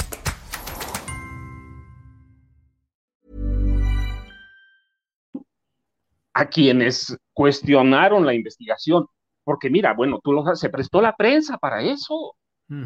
a 6.41 6.49
quienes 6.49 7.15
cuestionaron 7.33 8.25
la 8.25 8.33
investigación, 8.33 9.05
porque 9.43 9.69
mira, 9.69 9.93
bueno, 9.93 10.19
tú 10.23 10.33
lo, 10.33 10.55
se 10.55 10.69
prestó 10.69 11.01
la 11.01 11.15
prensa 11.15 11.57
para 11.57 11.81
eso. 11.81 12.35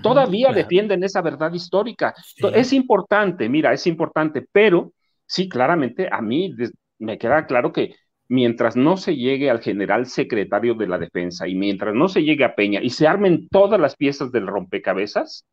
Todavía 0.02 0.52
defienden 0.52 1.04
esa 1.04 1.22
verdad 1.22 1.54
histórica. 1.54 2.16
Es 2.56 2.74
importante, 2.74 3.48
mira, 3.48 3.72
es 3.72 3.86
importante, 3.86 4.44
pero 4.52 4.94
sí, 5.28 5.48
claramente 5.48 6.10
a 6.12 6.22
mí 6.24 6.56
me 6.98 7.20
queda 7.20 7.46
claro 7.46 7.72
que 7.72 7.96
mientras 8.28 8.76
no 8.76 8.98
se 8.98 9.16
llegue 9.16 9.52
al 9.52 9.62
general 9.62 10.08
secretario 10.08 10.74
de 10.74 10.88
la 10.88 10.98
defensa 10.98 11.48
y 11.48 11.54
mientras 11.54 11.94
no 11.94 12.08
se 12.08 12.24
llegue 12.24 12.44
a 12.44 12.56
Peña 12.56 12.82
y 12.82 12.90
se 12.90 13.08
armen 13.08 13.48
todas 13.50 13.80
las 13.80 13.96
piezas 13.96 14.32
del 14.32 14.48
rompecabezas, 14.48 15.46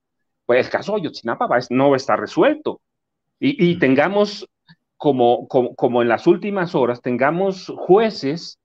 pues 0.46 0.64
el 0.64 0.72
caso 0.72 0.96
Ayotzinapa 0.96 1.46
va, 1.46 1.58
no 1.68 1.90
va 1.90 1.96
a 1.96 1.98
estar 1.98 2.18
resuelto. 2.18 2.80
Y, 3.38 3.72
y 3.72 3.78
tengamos 3.78 4.48
como, 5.02 5.48
como, 5.48 6.00
en 6.00 6.06
las 6.06 6.28
últimas 6.28 6.76
horas 6.76 7.02
tengamos 7.02 7.72
jueces 7.76 8.60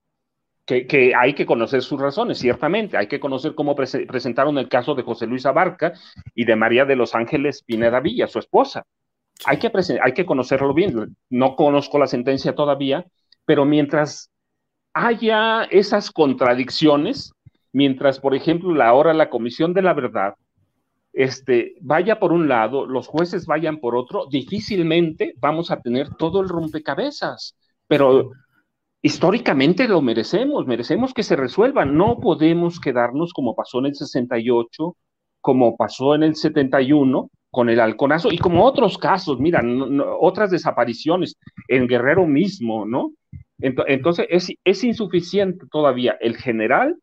que, 0.67 1.15
hay 1.19 1.33
que 1.33 1.47
conocer 1.47 1.81
sus 1.81 1.99
razones, 1.99 2.37
ciertamente, 2.37 2.95
hay 2.95 3.07
que 3.07 3.19
conocer 3.19 3.55
cómo 3.55 3.75
presentaron 3.75 4.59
el 4.59 4.69
caso 4.69 4.93
de 4.93 5.01
José 5.01 5.25
Luis 5.25 5.47
Abarca 5.47 5.93
y 6.35 6.45
de 6.45 6.55
María 6.55 6.85
de 6.85 6.95
los 6.95 7.15
Ángeles 7.15 7.63
Pineda 7.63 8.01
Villa, 8.01 8.27
su 8.27 8.37
esposa. 8.37 8.85
Hay 9.45 9.57
que, 9.57 9.71
hay 9.99 10.13
que 10.13 10.27
conocerlo 10.27 10.75
bien, 10.75 11.17
no 11.31 11.55
conozco 11.55 11.97
la 11.97 12.05
sentencia 12.05 12.53
todavía, 12.53 13.07
pero 13.45 13.65
mientras 13.65 14.29
haya 14.93 15.63
esas 15.71 16.11
contradicciones, 16.11 17.33
mientras, 17.73 18.19
por 18.19 18.35
ejemplo, 18.35 18.79
ahora 18.83 19.15
la 19.15 19.31
Comisión 19.31 19.73
de 19.73 19.81
la 19.81 19.95
Verdad 19.95 20.35
este, 21.17 21.73
vaya 21.81 22.19
por 22.19 22.31
un 22.31 22.47
lado, 22.47 22.85
los 22.85 23.07
jueces 23.07 23.47
vayan 23.47 23.79
por 23.79 23.95
otro, 23.95 24.27
difícilmente 24.27 25.33
vamos 25.39 25.71
a 25.71 25.81
tener 25.81 26.13
todo 26.13 26.41
el 26.41 26.47
rompecabezas. 26.47 27.55
Pero 27.87 28.33
históricamente 29.01 29.87
lo 29.87 30.03
merecemos, 30.03 30.67
merecemos 30.67 31.15
que 31.15 31.23
se 31.23 31.35
resuelva. 31.35 31.85
No 31.85 32.19
podemos 32.19 32.79
quedarnos 32.79 33.33
como 33.33 33.55
pasó 33.55 33.79
en 33.79 33.87
el 33.87 33.95
68, 33.95 34.95
como 35.41 35.75
pasó 35.75 36.13
en 36.13 36.21
el 36.21 36.35
71 36.35 37.31
con 37.49 37.69
el 37.69 37.79
halconazo 37.79 38.31
y 38.31 38.37
como 38.37 38.63
otros 38.63 38.99
casos, 38.99 39.39
mira, 39.39 39.63
otras 40.19 40.51
desapariciones 40.51 41.35
en 41.67 41.87
Guerrero 41.87 42.27
mismo, 42.27 42.85
¿no? 42.85 43.13
Entonces 43.57 44.27
es, 44.29 44.49
es 44.63 44.83
insuficiente 44.83 45.65
todavía. 45.71 46.15
El 46.21 46.37
general, 46.37 46.97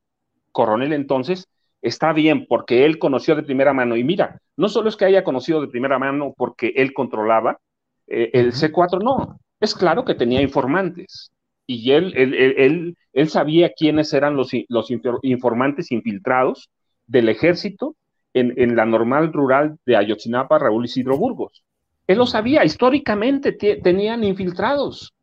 coronel 0.52 0.92
entonces, 0.92 1.48
está 1.84 2.12
bien 2.12 2.46
porque 2.46 2.84
él 2.84 2.98
conoció 2.98 3.36
de 3.36 3.42
primera 3.42 3.72
mano. 3.72 3.96
Y 3.96 4.04
mira, 4.04 4.40
no 4.56 4.68
solo 4.68 4.88
es 4.88 4.96
que 4.96 5.04
haya 5.04 5.22
conocido 5.22 5.60
de 5.60 5.68
primera 5.68 5.98
mano 5.98 6.34
porque 6.36 6.72
él 6.76 6.92
controlaba 6.92 7.58
eh, 8.06 8.30
el 8.32 8.52
C4, 8.52 9.02
no, 9.02 9.38
es 9.60 9.74
claro 9.74 10.04
que 10.04 10.14
tenía 10.14 10.42
informantes 10.42 11.30
y 11.66 11.92
él, 11.92 12.12
él, 12.16 12.96
él, 13.12 13.28
sabía 13.28 13.72
quiénes 13.72 14.12
eran 14.12 14.36
los, 14.36 14.50
los 14.68 14.90
informantes 15.22 15.90
infiltrados 15.92 16.70
del 17.06 17.28
ejército 17.28 17.96
en, 18.34 18.52
en, 18.56 18.76
la 18.76 18.84
normal 18.84 19.32
rural 19.32 19.78
de 19.86 19.96
Ayotzinapa, 19.96 20.58
Raúl 20.58 20.84
Isidro 20.84 21.16
Burgos. 21.16 21.64
Él 22.06 22.18
lo 22.18 22.26
sabía, 22.26 22.64
históricamente 22.64 23.52
tenían 23.52 24.24
infiltrados. 24.24 25.14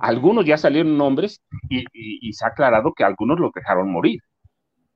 Algunos 0.00 0.46
ya 0.46 0.56
salieron 0.56 0.96
nombres 0.96 1.42
y, 1.68 1.84
y, 1.92 2.32
se 2.32 2.46
ha 2.46 2.48
aclarado 2.48 2.94
que 2.94 3.04
algunos 3.04 3.38
los 3.38 3.52
dejaron 3.52 3.92
morir. 3.92 4.20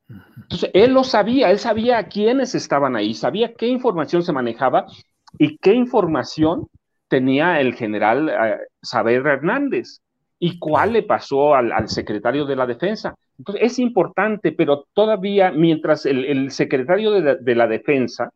Entonces, 0.08 0.70
él 0.74 0.92
lo 0.92 1.04
sabía, 1.04 1.50
él 1.50 1.58
sabía 1.58 2.04
quiénes 2.04 2.54
estaban 2.54 2.96
ahí, 2.96 3.14
sabía 3.14 3.54
qué 3.54 3.66
información 3.66 4.22
se 4.22 4.32
manejaba 4.32 4.86
y 5.38 5.58
qué 5.58 5.74
información 5.74 6.68
tenía 7.08 7.60
el 7.60 7.74
general 7.74 8.28
eh, 8.28 8.58
Saber 8.82 9.26
Hernández 9.26 10.00
y 10.38 10.58
cuál 10.58 10.92
le 10.92 11.02
pasó 11.02 11.54
al, 11.54 11.88
secretario 11.88 12.44
de 12.44 12.56
la 12.56 12.66
defensa. 12.66 13.14
Entonces, 13.38 13.64
es 13.64 13.78
importante, 13.78 14.52
pero 14.52 14.86
todavía 14.92 15.50
mientras 15.50 16.06
el, 16.06 16.50
secretario 16.50 17.10
de 17.10 17.54
la, 17.54 17.66
defensa 17.66 18.30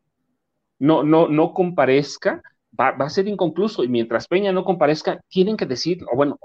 no, 0.79 1.03
no, 1.03 1.27
no 1.27 1.53
comparezca, 1.53 2.41
va, 2.77 2.89
a 2.89 3.09
ser 3.09 3.27
inconcluso 3.27 3.83
y 3.83 3.87
mientras 3.87 4.27
Peña 4.27 4.51
no 4.51 4.63
comparezca, 4.63 5.21
tienen 5.29 5.57
que 5.57 5.65
decir, 5.65 5.99
o 6.11 6.15
bueno, 6.15 6.39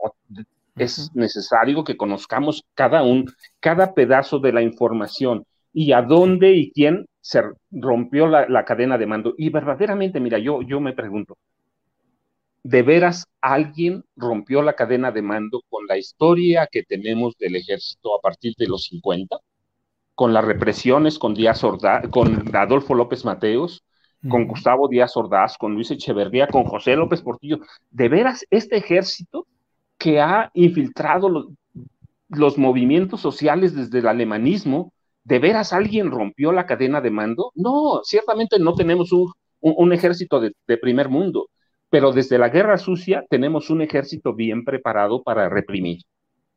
es 0.77 1.11
necesario 1.15 1.85
que 1.85 1.97
conozcamos 1.97 2.65
cada 2.75 3.03
un, 3.03 3.33
cada 3.61 3.95
pedazo 3.95 4.39
de 4.39 4.53
la 4.53 4.63
información 4.63 5.45
y 5.73 5.93
a 5.93 6.03
dónde 6.03 6.53
y 6.53 6.71
quién 6.73 7.07
se 7.21 7.43
rompió 7.71 8.27
la, 8.27 8.49
la 8.49 8.65
cadena 8.65 8.99
de 8.99 9.07
mando. 9.07 9.35
Y 9.37 9.51
verdaderamente, 9.51 10.21
mira, 10.21 10.39
yo, 10.39 10.63
yo 10.63 10.81
me 10.81 10.93
pregunto, 10.93 11.37
de 12.63 12.83
veras 12.83 13.27
alguien 13.41 14.05
rompió 14.17 14.61
la 14.61 14.75
cadena 14.75 15.13
de 15.13 15.23
mando 15.23 15.63
con 15.69 15.87
la 15.87 15.97
historia 15.97 16.69
que 16.71 16.83
tenemos 16.83 17.37
del 17.39 17.57
ejército 17.57 18.17
a 18.17 18.21
partir 18.21 18.55
de 18.59 18.67
los 18.67 18.85
50, 18.85 19.39
con 20.15 20.33
las 20.33 20.45
represiones 20.45 21.19
con 21.19 21.35
Díaz 21.35 21.63
Ordaz, 21.63 22.09
con 22.09 22.55
Adolfo 22.57 22.95
López 22.95 23.25
Mateos, 23.25 23.85
con 24.29 24.49
Gustavo 24.49 24.89
Díaz 24.89 25.17
Ordaz, 25.17 25.57
con 25.59 25.75
Luis 25.75 25.91
Echeverría, 25.93 26.49
con 26.49 26.65
José 26.65 26.97
López 26.97 27.23
Portillo. 27.23 27.61
De 27.91 28.09
veras, 28.09 28.45
este 28.51 28.79
ejército 28.79 29.47
que 29.99 30.21
ha 30.21 30.51
infiltrado 30.55 31.29
los, 32.29 32.59
movimientos 32.59 33.21
sociales 33.21 33.75
desde 33.75 33.99
el 34.01 34.09
alemanismo, 34.09 34.93
¿de 35.25 35.39
veras 35.39 35.73
alguien 35.73 36.11
rompió 36.11 36.53
la 36.53 36.67
cadena 36.67 37.01
de 37.01 37.11
mando? 37.11 37.53
No, 37.55 38.01
ciertamente 38.05 38.59
no 38.59 38.75
tenemos 38.75 39.13
un, 39.13 39.33
un, 39.61 39.93
ejército 39.93 40.41
de, 40.41 40.53
de 40.67 40.79
primer 40.79 41.09
mundo 41.09 41.49
pero 41.91 42.13
desde 42.13 42.39
la 42.39 42.49
guerra 42.49 42.79
sucia 42.79 43.25
tenemos 43.29 43.71
un 43.71 43.83
ejército 43.83 44.35
bien 44.35 44.65
preparado 44.65 45.23
para 45.23 45.49
reprimir, 45.49 46.03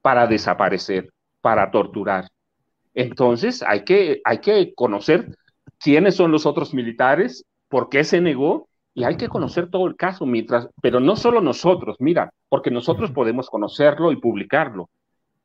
para 0.02 0.28
desaparecer, 0.28 1.10
para 1.42 1.72
torturar. 1.72 2.30
Entonces 2.94 3.64
hay 3.64 3.84
que, 3.84 4.22
hay 4.26 4.40
que 4.40 4.74
conocer 4.74 5.38
quiénes 5.78 6.16
son 6.16 6.32
los 6.32 6.46
otros 6.46 6.74
militares, 6.74 7.46
por 7.68 7.90
qué 7.90 8.04
se 8.04 8.22
negó, 8.22 8.69
y 8.94 9.04
hay 9.04 9.18
que 9.18 9.30
conocer 9.30 9.70
todo 9.70 9.88
el 9.88 9.96
caso, 9.96 10.26
mientras, 10.26 10.68
pero 10.82 11.00
no 11.00 11.16
solo 11.16 11.42
nosotros, 11.42 11.98
mira, 12.00 12.34
porque 12.50 12.72
nosotros 12.72 13.12
podemos 13.12 13.50
conocerlo 13.50 14.12
y 14.12 14.18
publicarlo. 14.18 14.90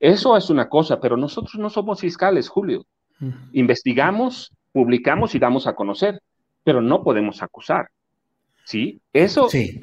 Eso 0.01 0.37
es 0.37 0.51
una 0.51 0.69
cosa, 0.69 1.01
pero 1.01 1.17
nosotros 1.17 1.55
no 1.57 1.71
somos 1.71 2.01
fiscales, 2.01 2.49
Julio. 2.49 2.85
Investigamos, 3.53 4.53
publicamos 4.73 5.35
y 5.35 5.39
damos 5.39 5.67
a 5.67 5.75
conocer, 5.75 6.21
pero 6.65 6.81
no 6.81 7.03
podemos 7.03 7.43
acusar. 7.43 7.89
¿sí? 8.65 9.01
Eso, 9.13 9.49
e, 9.53 9.79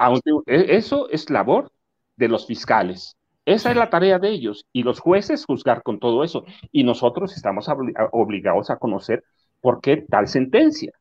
eso 0.47 1.09
es 1.09 1.29
labor 1.29 1.71
de 2.17 2.27
los 2.27 2.45
fiscales. 2.45 3.15
Esa 3.45 3.71
es 3.71 3.77
la 3.77 3.89
tarea 3.89 4.19
de 4.19 4.29
ellos 4.29 4.65
y 4.71 4.83
los 4.83 4.99
jueces 4.99 5.45
juzgar 5.45 5.81
con 5.81 5.99
todo 5.99 6.23
eso. 6.23 6.45
Y 6.71 6.83
nosotros 6.83 7.35
estamos 7.35 7.67
obligados 8.11 8.69
a 8.69 8.77
conocer 8.77 9.23
por 9.61 9.81
qué 9.81 9.97
tal 9.97 10.27
sentencia. 10.27 10.91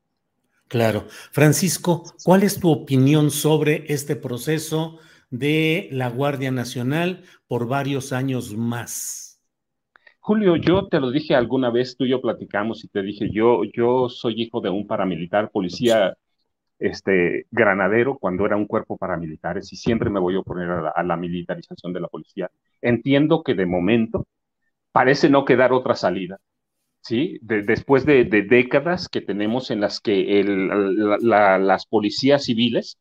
Claro. 0.70 1.06
Francisco, 1.32 2.04
¿cuál 2.24 2.44
es 2.44 2.60
tu 2.60 2.70
opinión 2.70 3.32
sobre 3.32 3.92
este 3.92 4.14
proceso 4.14 5.00
de 5.28 5.88
la 5.90 6.08
Guardia 6.08 6.52
Nacional 6.52 7.24
por 7.48 7.66
varios 7.66 8.12
años 8.12 8.56
más? 8.56 9.42
Julio, 10.20 10.54
yo 10.54 10.86
te 10.86 11.00
lo 11.00 11.10
dije 11.10 11.34
alguna 11.34 11.70
vez, 11.70 11.96
tú 11.96 12.04
y 12.04 12.10
yo 12.10 12.20
platicamos 12.20 12.84
y 12.84 12.88
te 12.88 13.02
dije, 13.02 13.30
yo, 13.32 13.62
yo 13.64 14.08
soy 14.08 14.40
hijo 14.40 14.60
de 14.60 14.70
un 14.70 14.86
paramilitar, 14.86 15.50
policía 15.50 16.16
este, 16.78 17.46
granadero 17.50 18.16
cuando 18.16 18.46
era 18.46 18.56
un 18.56 18.66
cuerpo 18.68 18.96
paramilitares 18.96 19.72
y 19.72 19.76
siempre 19.76 20.08
me 20.08 20.20
voy 20.20 20.36
a 20.36 20.38
oponer 20.38 20.70
a 20.70 21.02
la, 21.02 21.16
militarización 21.16 21.92
de 21.92 22.00
la 22.00 22.06
policía. 22.06 22.48
Entiendo 22.80 23.42
que 23.42 23.54
de 23.54 23.66
momento 23.66 24.28
parece 24.92 25.28
no 25.30 25.44
quedar 25.44 25.72
otra 25.72 25.96
salida. 25.96 26.38
¿Sí? 27.02 27.38
después 27.42 28.06
de, 28.06 28.24
décadas 28.24 29.08
que 29.08 29.20
tenemos 29.20 29.70
en 29.70 29.80
las 29.80 30.00
que 30.00 30.42
las 31.20 31.86
policías 31.86 32.44
civiles 32.44 32.98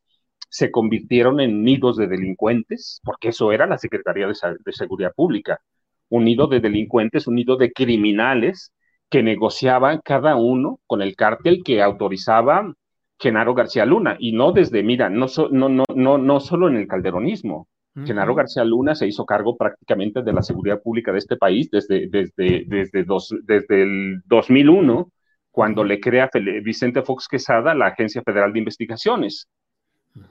se 0.48 0.70
convirtieron 0.70 1.40
en 1.40 1.62
nidos 1.62 1.96
de 1.96 2.08
delincuentes, 2.08 3.00
porque 3.04 3.28
eso 3.28 3.52
era 3.52 3.66
la 3.66 3.78
Secretaría 3.78 4.26
de, 4.26 4.34
de 4.64 4.72
Seguridad 4.72 5.12
Pública, 5.14 5.60
un 6.08 6.24
nido 6.24 6.48
de 6.48 6.60
delincuentes, 6.60 7.26
un 7.26 7.36
nido 7.36 7.56
de 7.56 7.72
criminales 7.72 8.72
que 9.08 9.22
negociaban 9.22 10.00
cada 10.04 10.36
uno 10.36 10.80
con 10.86 11.02
el 11.02 11.16
cártel 11.16 11.62
que 11.64 11.82
autorizaba 11.82 12.74
Genaro 13.18 13.54
García 13.54 13.84
Luna, 13.84 14.16
y 14.18 14.32
no 14.32 14.52
desde, 14.52 14.82
mira, 14.82 15.10
no, 15.10 15.26
no, 15.50 15.68
no, 15.68 15.84
no, 15.94 16.18
no 16.18 16.40
solo 16.40 16.68
en 16.68 16.76
el 16.76 16.88
calderonismo. 16.88 17.68
Genaro 17.94 18.34
García 18.34 18.64
Luna 18.64 18.94
se 18.94 19.06
hizo 19.06 19.26
cargo 19.26 19.56
prácticamente 19.56 20.22
de 20.22 20.32
la 20.32 20.42
seguridad 20.42 20.80
pública 20.80 21.12
de 21.12 21.18
este 21.18 21.36
país 21.36 21.70
desde, 21.70 22.08
desde, 22.08 22.64
desde, 22.66 23.04
dos, 23.04 23.34
desde 23.42 23.82
el 23.82 24.22
2001, 24.26 25.10
cuando 25.50 25.82
le 25.82 25.98
crea 25.98 26.30
Vicente 26.62 27.02
Fox 27.02 27.26
Quesada 27.28 27.74
la 27.74 27.88
Agencia 27.88 28.22
Federal 28.22 28.52
de 28.52 28.60
Investigaciones. 28.60 29.48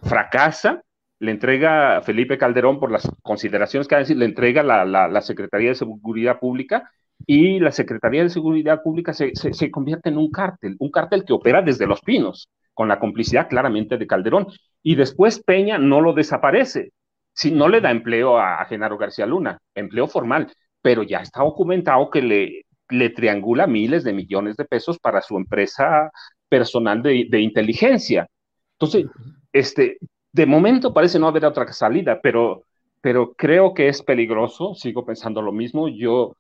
Fracasa, 0.04 0.82
le 1.20 1.32
entrega 1.32 1.98
a 1.98 2.02
Felipe 2.02 2.38
Calderón 2.38 2.80
por 2.80 2.92
las 2.92 3.10
consideraciones 3.22 3.88
que 3.88 3.96
decir, 3.96 4.18
le 4.18 4.26
entrega 4.26 4.64
la, 4.64 4.86
la, 4.86 5.22
Secretaría 5.22 5.70
de 5.70 5.76
Seguridad 5.76 6.40
Pública 6.40 6.90
y 7.28 7.60
la 7.60 7.74
Secretaría 7.74 8.24
de 8.24 8.30
Seguridad 8.30 8.82
Pública 8.82 9.14
se, 9.14 9.36
se, 9.36 9.54
se, 9.54 9.70
convierte 9.70 10.08
en 10.10 10.18
un 10.18 10.32
cártel, 10.32 10.78
un 10.80 10.90
cártel 10.92 11.26
que 11.26 11.34
opera 11.34 11.62
desde 11.62 11.88
Los 11.88 12.00
Pinos 12.02 12.50
con 12.74 12.88
la 12.88 13.00
complicidad 13.00 13.50
claramente 13.50 13.98
de 13.98 14.08
Calderón. 14.08 14.48
Y 14.82 14.96
después 14.96 15.44
Peña 15.44 15.78
no 15.78 16.00
lo 16.00 16.14
desaparece, 16.14 16.94
si 17.40 17.52
no 17.52 17.70
le 17.70 17.80
da 17.80 17.90
empleo 17.90 18.38
a, 18.38 18.66
Genaro 18.66 18.98
García 18.98 19.26
Luna, 19.26 19.58
empleo 19.74 20.10
formal, 20.10 20.52
pero 20.82 21.04
ya 21.04 21.20
está 21.20 21.42
documentado 21.42 22.10
que 22.10 22.22
le, 22.22 22.66
le 22.90 23.10
triangula 23.12 23.66
miles 23.66 24.04
de 24.04 24.12
millones 24.12 24.58
de 24.58 24.66
pesos 24.66 25.00
para 25.00 25.22
su 25.22 25.38
empresa 25.38 26.12
personal 26.50 27.02
de, 27.02 27.40
inteligencia. 27.40 28.28
Entonces, 28.74 29.06
este, 29.54 30.00
de 30.34 30.46
momento 30.46 30.94
parece 30.94 31.18
no 31.18 31.30
haber 31.30 31.46
otra 31.46 31.72
salida, 31.72 32.20
pero, 32.22 32.66
pero 33.00 33.34
creo 33.36 33.74
que 33.74 33.88
es 33.88 34.02
peligroso, 34.02 34.76
sigo 34.76 35.06
pensando 35.06 35.42
lo 35.42 35.54
mismo, 35.54 35.88
yo 35.88 36.36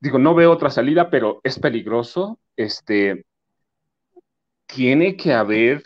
digo, 0.00 0.18
no 0.18 0.34
veo 0.34 0.50
otra 0.50 0.70
salida, 0.70 1.10
pero 1.10 1.40
es 1.44 1.60
peligroso, 1.60 2.40
este, 2.56 3.24
tiene 4.66 5.16
que 5.16 5.32
haber, 5.32 5.84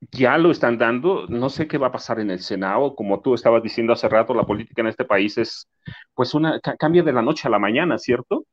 ya 0.00 0.36
lo 0.38 0.50
están 0.50 0.78
dando, 0.78 1.26
no 1.28 1.48
sé 1.48 1.66
qué 1.66 1.78
va 1.78 1.88
a 1.88 1.92
pasar 1.92 2.20
en 2.20 2.30
el 2.30 2.40
Senado, 2.40 2.94
como 2.94 3.20
tú 3.20 3.34
estabas 3.34 3.62
diciendo 3.62 3.92
hace 3.92 4.08
rato, 4.08 4.34
la 4.34 4.44
política 4.44 4.82
en 4.82 4.88
este 4.88 5.04
país 5.04 5.38
es, 5.38 5.68
pues, 6.14 6.34
una, 6.34 6.60
cambia 6.60 7.02
de 7.02 7.12
la 7.12 7.22
noche 7.22 7.48
a 7.48 7.50
la 7.50 7.58
mañana, 7.58 7.98
¿cierto? 7.98 8.44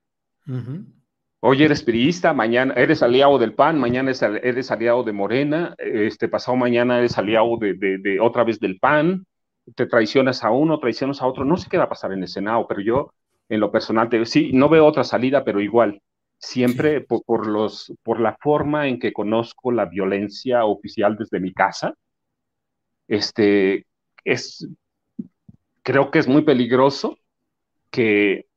Hoy 1.41 1.63
eres 1.63 1.84
periodista, 1.84 2.34
mañana 2.34 2.73
eres 2.75 3.03
aliado 3.03 3.38
del 3.38 3.53
PAN, 3.53 3.77
mañana 3.79 4.12
eres 4.12 4.71
aliado 4.71 5.03
de 5.03 5.12
Morena, 5.12 5.75
este 5.77 6.29
pasado 6.29 6.56
mañana 6.56 6.99
eres 6.99 7.17
aliado 7.17 7.58
de, 7.58 7.73
de, 7.73 8.19
otra 8.19 8.43
vez 8.43 8.60
del 8.60 8.79
PAN, 8.79 9.25
te 9.75 9.86
traicionas 9.86 10.43
a 10.43 10.51
uno, 10.51 10.79
traicionas 10.79 11.21
a 11.21 11.27
otro, 11.27 11.45
no 11.45 11.58
sé 11.58 11.69
qué 11.69 11.77
va 11.77 11.86
a 11.86 11.89
pasar 11.89 12.13
en 12.13 12.21
el 12.21 12.27
Senado, 12.29 12.65
pero 12.67 12.82
yo 12.82 13.13
en 13.49 13.60
lo 13.60 13.71
personal 13.71 14.10
te, 14.10 14.25
sí, 14.25 14.51
no 14.53 14.69
veo 14.69 14.86
otra 14.86 15.03
salida, 15.03 15.43
pero 15.43 15.60
igual, 15.60 16.01
siempre 16.43 16.99
por, 16.99 17.47
los, 17.47 17.93
por 18.03 18.19
la 18.19 18.36
forma 18.41 18.89
en 18.89 18.99
que 18.99 19.13
conozco 19.13 19.71
la 19.71 19.86
violencia 19.86 20.65
oficial 20.65 21.15
desde 21.17 21.39
mi 21.39 21.53
casa, 21.53 21.93
este, 23.08 23.88
es, 24.25 24.67
creo 25.84 26.12
que 26.12 26.19
es 26.19 26.27
muy 26.27 26.43
peligroso 26.43 27.17
que 27.91 28.47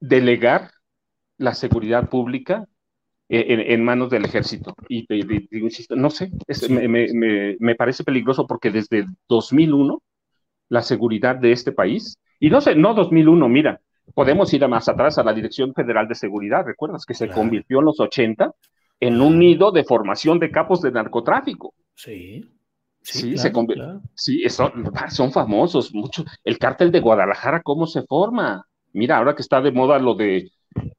delegar 0.00 0.72
la 1.38 1.54
seguridad 1.54 2.10
pública 2.10 2.66
en, 3.28 3.84
manos 3.84 4.10
del 4.10 4.24
ejército. 4.24 4.74
Y 4.88 5.06
te 5.06 5.14
digo, 5.14 5.66
insisto, 5.66 5.94
no 5.94 6.10
sé, 6.10 6.32
me, 6.68 7.74
parece 7.76 8.02
peligroso 8.02 8.44
porque 8.44 8.72
desde 8.72 9.06
2001 9.28 10.02
la 10.68 10.82
seguridad 10.82 11.36
de 11.36 11.52
este 11.52 11.70
país, 11.70 12.18
y 12.40 12.50
no 12.50 12.60
sé, 12.60 12.74
no 12.74 12.92
2001, 12.92 13.48
mira, 13.48 13.80
podemos 14.14 14.52
ir 14.52 14.66
más 14.68 14.88
atrás 14.88 15.18
a 15.18 15.24
la 15.24 15.32
Dirección 15.32 15.74
Federal 15.74 16.08
de 16.08 16.14
Seguridad, 16.14 16.64
¿recuerdas 16.64 17.04
que 17.04 17.14
se 17.14 17.28
convirtió 17.28 17.80
en 17.80 17.86
los 17.86 18.00
80 18.00 18.52
en 19.00 19.20
un 19.20 19.38
nido 19.38 19.72
de 19.72 19.84
formación 19.84 20.38
de 20.38 20.50
capos 20.50 20.80
de 20.82 20.92
narcotráfico? 20.92 21.74
Sí. 21.94 22.52
Sí, 23.02 23.36
se 23.38 23.52
sí 24.16 24.48
son, 24.48 24.90
son 25.10 25.30
famosos, 25.30 25.94
mucho. 25.94 26.24
El 26.42 26.58
cártel 26.58 26.90
de 26.90 26.98
Guadalajara, 26.98 27.62
¿cómo 27.62 27.86
se 27.86 28.02
forma? 28.02 28.66
Mira, 28.92 29.18
ahora 29.18 29.36
que 29.36 29.42
está 29.42 29.60
de 29.60 29.70
moda 29.70 30.00
lo 30.00 30.16
de 30.16 30.50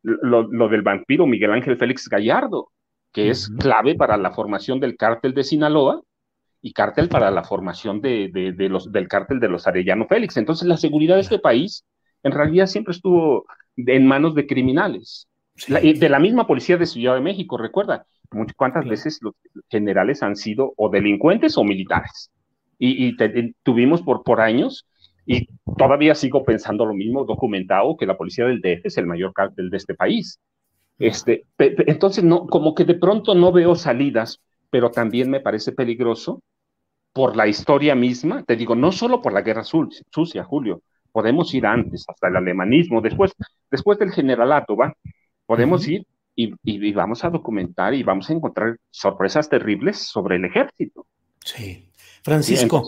lo, 0.02 0.70
del 0.70 0.82
vampiro 0.84 1.28
Miguel 1.28 1.52
Ángel 1.52 1.78
Félix 1.78 2.08
Gallardo, 2.08 2.70
que 3.12 3.30
es 3.30 3.50
clave 3.60 3.96
para 3.96 4.17
la 4.17 4.32
formación 4.32 4.80
del 4.80 4.96
cártel 4.96 5.34
de 5.34 5.43
Sinaloa 5.43 6.02
y 6.62 6.74
cártel 6.74 7.10
para 7.10 7.32
la 7.32 7.43
formación 7.43 8.02
de, 8.02 8.30
los, 8.70 8.91
del 8.91 9.08
cártel 9.08 9.39
de 9.39 9.50
los 9.50 9.67
Arellano 9.67 10.08
Félix. 10.08 10.38
Entonces, 10.38 10.67
la 10.67 10.78
seguridad 10.78 11.15
de 11.15 11.22
este 11.22 11.39
país 11.39 11.86
en 12.23 12.32
realidad 12.32 12.67
siempre 12.67 12.91
estuvo 12.91 13.45
en 13.75 14.08
manos 14.08 14.36
de 14.36 14.47
criminales. 14.47 15.27
de 15.69 16.10
la 16.10 16.19
misma 16.19 16.45
policía 16.45 16.77
de 16.77 16.86
Ciudad 16.86 17.15
de 17.15 17.21
México, 17.21 17.58
recuerda, 17.58 18.06
cuántas 18.56 18.88
veces 18.88 19.19
los 19.21 19.34
generales 19.69 20.23
han 20.23 20.36
sido 20.36 20.73
o 20.77 20.89
delincuentes 20.89 21.58
o 21.58 21.63
militares. 21.63 22.32
Y, 22.80 23.15
tuvimos 23.63 24.01
por, 24.03 24.23
por 24.23 24.39
años 24.39 24.86
y 25.25 25.47
todavía 25.77 26.15
sigo 26.15 26.43
pensando 26.43 26.86
lo 26.86 26.93
mismo, 26.93 27.25
documentado, 27.25 27.97
que 27.97 28.06
la 28.06 28.17
policía 28.17 28.45
del 28.45 28.62
DF 28.62 28.86
es 28.86 28.97
el 28.97 29.08
mayor 29.08 29.34
cártel 29.34 29.69
de 29.69 29.77
este 29.77 29.95
país. 29.95 30.39
Este, 30.99 31.45
entonces, 31.58 32.23
no, 32.23 32.47
como 32.47 32.73
que 32.73 32.86
de 32.86 32.95
pronto 32.95 33.36
no 33.36 33.51
veo 33.51 33.75
salidas, 33.75 34.41
pero 34.69 34.91
también 34.91 35.30
me 35.30 35.39
parece 35.39 35.71
peligroso 35.71 36.41
por 37.13 37.36
la 37.36 37.47
historia 37.47 37.95
misma. 37.95 38.43
Te 38.43 38.56
digo, 38.56 38.75
no 38.75 38.91
solo 38.91 39.21
por 39.21 39.34
la 39.34 39.41
guerra 39.41 39.63
sucia, 39.63 40.43
Julio, 40.43 40.82
podemos 41.17 41.51
ir 41.56 41.65
antes, 41.65 42.06
hasta 42.08 42.27
el 42.27 42.36
alemanismo, 42.36 43.01
después, 43.01 43.34
después 43.71 43.97
del 43.97 44.12
generalato, 44.12 44.75
¿va? 44.75 44.93
Podemos 45.47 45.88
ir 45.88 46.06
y, 46.36 46.53
y, 46.63 46.91
vamos 46.93 47.25
a 47.25 47.32
documentar 47.32 47.95
y 47.95 48.03
vamos 48.03 48.30
a 48.30 48.34
encontrar 48.34 48.77
sorpresas 48.91 49.49
terribles 49.49 49.97
sobre 49.97 50.36
el 50.36 50.45
ejército. 50.45 51.08
Sí. 51.43 51.89
Francisco, 52.21 52.84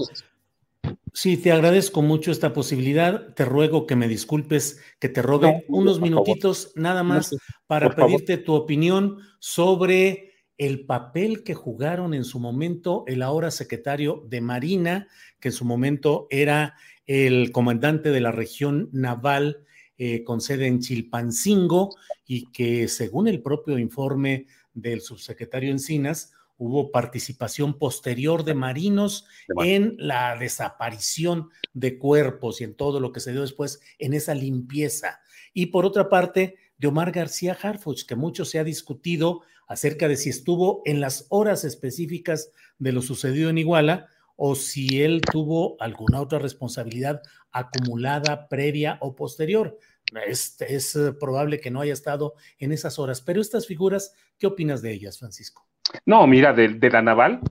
Sí, 1.11 1.37
te 1.37 1.51
agradezco 1.51 2.03
mucho 2.03 2.31
esta 2.31 2.53
posibilidad. 2.53 3.33
Te 3.33 3.45
ruego 3.45 3.87
que 3.87 3.95
me 3.95 4.07
disculpes, 4.07 4.79
que 4.99 5.09
te 5.09 5.23
rogue 5.23 5.65
unos 5.67 5.99
minutitos 5.99 6.71
nada 6.75 7.01
más 7.01 7.35
para 7.65 7.95
pedirte 7.95 8.37
tu 8.37 8.53
opinión 8.53 9.17
sobre 9.39 10.33
el 10.59 10.85
papel 10.85 11.43
que 11.43 11.55
jugaron 11.55 12.13
en 12.13 12.25
su 12.25 12.39
momento 12.39 13.05
el 13.07 13.23
ahora 13.23 13.49
secretario 13.49 14.23
de 14.27 14.41
Marina, 14.41 15.07
que 15.39 15.47
en 15.47 15.53
su 15.53 15.65
momento 15.65 16.27
era 16.29 16.75
el 17.09 17.51
comandante 17.51 18.11
de 18.11 18.21
la 18.21 18.31
región 18.31 18.87
naval 18.91 19.65
eh, 19.97 20.23
con 20.23 20.41
sede 20.41 20.67
en 20.67 20.79
Chilpancingo 20.79 21.95
y 22.27 22.51
que 22.51 22.87
según 22.87 23.27
el 23.27 23.41
propio 23.41 23.79
informe 23.79 24.45
del 24.75 25.01
subsecretario 25.01 25.71
Encinas, 25.71 26.33
hubo 26.57 26.91
participación 26.91 27.79
posterior 27.79 28.43
de 28.43 28.53
marinos 28.53 29.25
en 29.63 29.95
la 29.97 30.37
desaparición 30.37 31.49
de 31.73 31.97
cuerpos 31.97 32.61
y 32.61 32.65
en 32.65 32.75
todo 32.75 32.99
lo 32.99 33.11
que 33.11 33.21
se 33.21 33.31
dio 33.31 33.41
después 33.41 33.81
en 33.97 34.13
esa 34.13 34.35
limpieza. 34.35 35.19
Y 35.51 35.67
por 35.67 35.87
otra 35.87 36.09
parte, 36.09 36.57
de 36.77 36.87
Omar 36.87 37.11
García 37.11 37.57
Harfuch, 37.59 38.05
que 38.05 38.15
mucho 38.15 38.45
se 38.45 38.59
ha 38.59 38.63
discutido 38.63 39.41
acerca 39.67 40.07
de 40.07 40.15
si 40.15 40.29
estuvo 40.29 40.83
en 40.85 41.01
las 41.01 41.25
horas 41.29 41.63
específicas 41.63 42.51
de 42.77 42.91
lo 42.91 43.01
sucedido 43.01 43.49
en 43.49 43.57
Iguala 43.57 44.09
o 44.41 44.55
si 44.55 45.01
él 45.03 45.19
tuvo 45.21 45.75
alguna 45.81 46.21
otra 46.21 46.39
responsabilidad 46.39 47.21
acumulada 47.51 48.47
previa 48.47 48.97
o 49.01 49.13
posterior. 49.13 49.77
Es, 50.25 50.59
es 50.61 50.97
probable 51.19 51.59
que 51.59 51.69
no 51.69 51.81
haya 51.81 51.93
estado 51.93 52.35
en 52.57 52.71
esas 52.71 52.97
horas, 52.99 53.21
pero 53.21 53.41
estas 53.41 53.67
figuras, 53.67 54.15
¿qué 54.37 54.47
opinas 54.47 54.81
de 54.81 54.93
ellas, 54.93 55.19
Francisco? 55.19 55.67
No, 56.05 56.25
mira, 56.25 56.53
de, 56.53 56.89
la 56.89 57.01
naval, 57.01 57.41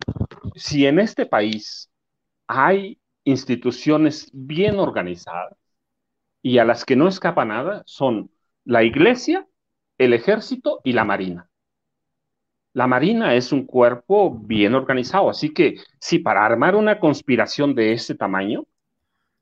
si 0.55 0.87
en 0.87 0.99
este 0.99 1.27
país 1.27 1.91
hay 2.47 2.99
instituciones 3.25 4.31
bien 4.33 4.79
organizadas 4.79 5.57
y 6.41 6.59
a 6.59 6.65
las 6.65 6.87
que 6.87 6.97
no 6.97 7.07
escapa 7.07 7.45
nada, 7.45 7.83
son 7.85 8.31
la 8.65 8.83
iglesia, 8.83 9.47
el 9.99 10.15
ejército 10.15 10.81
y 10.85 10.93
la 10.93 11.05
marina. 11.05 11.48
La 12.79 12.87
marina 12.87 13.35
es 13.35 13.51
un 13.51 13.67
cuerpo 13.67 14.39
bien 14.39 14.77
organizado, 14.77 15.29
así 15.29 15.53
que 15.53 15.79
si 15.99 16.21
para 16.21 16.47
armar 16.47 16.77
una 16.77 17.01
conspiración 17.01 17.75
de 17.75 17.93
ese 17.93 18.15
tamaño, 18.15 18.67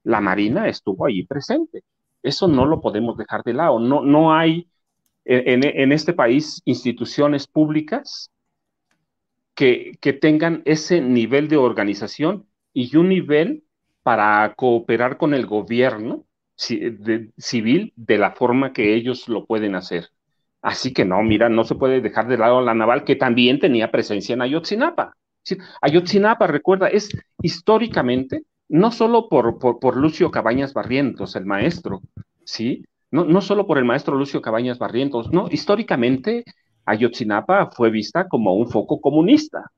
la 0.05 0.23
marina 0.23 0.69
estuvo 0.69 1.05
ahí 1.05 1.23
presente. 1.23 1.83
Eso 2.23 2.49
no 2.49 2.65
lo 2.65 2.81
podemos 2.81 3.19
dejar 3.19 3.43
de 3.45 3.53
lado. 3.53 3.79
No, 3.79 4.01
no 4.01 4.35
hay 4.35 4.71
en 5.27 5.93
este 5.93 6.15
país 6.15 6.63
instituciones 6.65 7.47
públicas 7.47 8.31
que, 9.55 9.99
tengan 10.19 10.63
ese 10.65 11.03
nivel 11.03 11.49
de 11.49 11.59
organización 11.59 12.47
y 12.73 12.97
un 12.97 13.11
nivel 13.11 13.65
para 14.03 14.55
cooperar 14.57 15.19
con 15.19 15.35
el 15.35 15.45
gobierno 15.45 16.25
civil 16.57 17.93
de 17.97 18.17
la 18.17 18.31
forma 18.31 18.73
que 18.73 18.95
ellos 18.95 19.29
lo 19.29 19.45
pueden 19.45 19.75
hacer. 19.75 20.09
Así 20.67 20.93
que 20.93 21.05
no, 21.05 21.23
mira, 21.23 21.49
no 21.49 21.63
se 21.63 21.77
puede 21.77 22.01
dejar 22.01 22.27
de 22.27 22.39
lado 22.39 22.61
la 22.61 22.75
naval 22.75 23.05
que 23.05 23.15
también 23.15 23.61
tenía 23.61 23.93
presencia 23.93 24.33
en 24.33 24.43
Ayotzinapa. 24.43 25.17
Ayotzinapa, 25.81 26.49
recuerda, 26.49 26.89
es 26.89 27.09
históricamente, 27.41 28.43
no 28.69 28.91
solo 28.91 29.29
por, 29.29 29.61
por, 29.61 29.97
Lucio 29.97 30.29
Cabañas 30.33 30.75
Barrientos, 30.75 31.37
el 31.37 31.47
maestro, 31.47 32.03
¿sí? 32.45 32.85
No, 33.13 33.25
no 33.25 33.43
solo 33.43 33.65
por 33.69 33.79
el 33.79 33.85
maestro 33.85 34.17
Lucio 34.17 34.43
Cabañas 34.43 34.81
Barrientos, 34.81 35.33
no, 35.33 35.47
históricamente 35.49 36.43
Ayotzinapa 36.85 37.71
fue 37.71 37.91
vista 37.91 38.27
como 38.27 38.57
un 38.57 38.69
foco 38.69 39.01
comunista, 39.01 39.71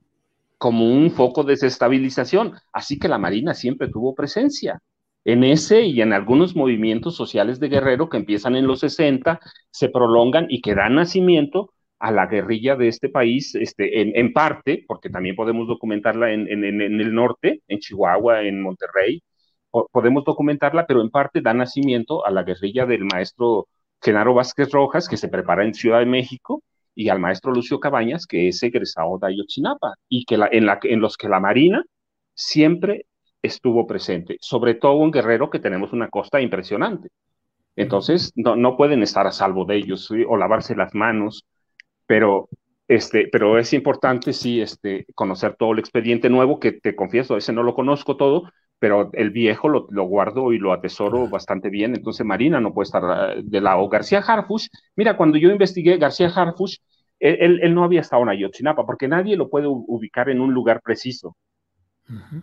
como 0.56 0.90
un 0.90 1.10
foco 1.10 1.44
de 1.44 1.52
desestabilización, 1.52 2.54
así 2.72 2.98
que 2.98 3.08
la 3.08 3.18
Marina 3.18 3.52
siempre 3.52 3.88
tuvo 3.88 4.14
presencia 4.14 4.80
en 5.28 5.44
ese 5.44 5.82
y 5.82 6.00
en 6.00 6.14
algunos 6.14 6.56
movimientos 6.56 7.14
sociales 7.14 7.60
de 7.60 7.68
Guerrero 7.68 8.08
que 8.08 8.16
empiezan 8.16 8.56
en 8.56 8.66
los 8.66 8.80
60, 8.80 9.38
se 9.70 9.90
prolongan 9.90 10.46
y 10.48 10.62
que 10.62 10.74
dan 10.74 10.94
nacimiento 10.94 11.74
a 11.98 12.10
la 12.12 12.26
guerrilla 12.28 12.76
de 12.76 12.88
este 12.88 13.10
país, 13.10 13.54
este, 13.54 14.18
en, 14.18 14.32
parte, 14.32 14.86
porque 14.88 15.10
también 15.10 15.36
podemos 15.36 15.68
documentarla 15.68 16.32
en, 16.32 16.48
el 16.48 17.14
norte, 17.14 17.60
en 17.68 17.78
Chihuahua, 17.78 18.42
en 18.44 18.62
Monterrey, 18.62 19.22
podemos 19.92 20.24
documentarla, 20.24 20.86
pero 20.86 21.02
en 21.02 21.10
parte 21.10 21.42
da 21.42 21.52
nacimiento 21.52 22.24
a 22.24 22.30
la 22.30 22.42
guerrilla 22.42 22.86
del 22.86 23.04
maestro 23.04 23.68
Genaro 24.00 24.32
Vázquez 24.32 24.70
Rojas, 24.70 25.10
que 25.10 25.18
se 25.18 25.28
prepara 25.28 25.62
en 25.62 25.74
Ciudad 25.74 25.98
de 25.98 26.06
México, 26.06 26.62
y 26.94 27.10
al 27.10 27.18
maestro 27.18 27.52
Lucio 27.52 27.80
Cabañas, 27.80 28.26
que 28.26 28.48
es 28.48 28.62
egresado 28.62 29.18
de 29.18 29.26
Ayotzinapa, 29.26 29.92
y 30.08 30.24
que 30.24 30.36
en, 30.36 30.64
la, 30.64 30.78
en 30.82 31.00
los 31.00 31.18
que 31.18 31.28
la 31.28 31.38
Marina 31.38 31.82
siempre 32.34 33.04
estuvo 33.42 33.86
presente, 33.86 34.36
sobre 34.40 34.74
todo 34.74 35.04
en 35.04 35.10
Guerrero, 35.10 35.50
que 35.50 35.58
tenemos 35.60 35.92
una 35.92 36.08
costa 36.08 36.40
impresionante. 36.40 37.08
Entonces, 37.76 38.32
no, 38.34 38.56
no 38.56 38.76
pueden 38.76 39.02
estar 39.02 39.26
a 39.26 39.32
salvo 39.32 39.64
de 39.64 39.76
ellos 39.76 40.10
o 40.10 40.36
lavarse 40.36 40.74
las 40.74 40.94
manos, 40.94 41.46
pero, 42.06 42.48
este, 42.88 43.28
pero 43.30 43.58
es 43.58 43.72
importante, 43.72 44.32
sí, 44.32 44.60
este, 44.60 45.06
conocer 45.14 45.54
todo 45.56 45.72
el 45.72 45.78
expediente 45.78 46.28
nuevo, 46.30 46.58
que 46.58 46.72
te 46.72 46.96
confieso, 46.96 47.36
ese 47.36 47.52
no 47.52 47.62
lo 47.62 47.74
conozco 47.74 48.16
todo, 48.16 48.50
pero 48.78 49.10
el 49.12 49.30
viejo 49.30 49.68
lo, 49.68 49.86
lo, 49.90 50.04
guardo 50.04 50.52
y 50.52 50.58
lo 50.58 50.72
atesoro 50.72 51.28
bastante 51.28 51.68
bien, 51.68 51.94
entonces 51.94 52.24
Marina 52.24 52.60
no 52.60 52.72
puede 52.72 52.86
estar 52.86 53.04
ah, 53.04 53.34
de 53.42 53.60
lado. 53.60 53.88
García 53.88 54.20
Harfush, 54.20 54.68
mira, 54.96 55.16
cuando 55.16 55.38
yo 55.38 55.50
investigué 55.50 55.98
García 55.98 56.28
Harfush, 56.28 56.78
él, 57.20 57.60
él, 57.62 57.74
no 57.74 57.84
había 57.84 58.00
estado 58.00 58.22
en 58.22 58.28
Ayotzinapa, 58.28 58.86
porque 58.86 59.08
nadie 59.08 59.36
lo 59.36 59.48
puede 59.50 59.66
ubicar 59.68 60.30
en 60.30 60.40
un 60.40 60.54
lugar 60.54 60.80
preciso, 60.82 61.36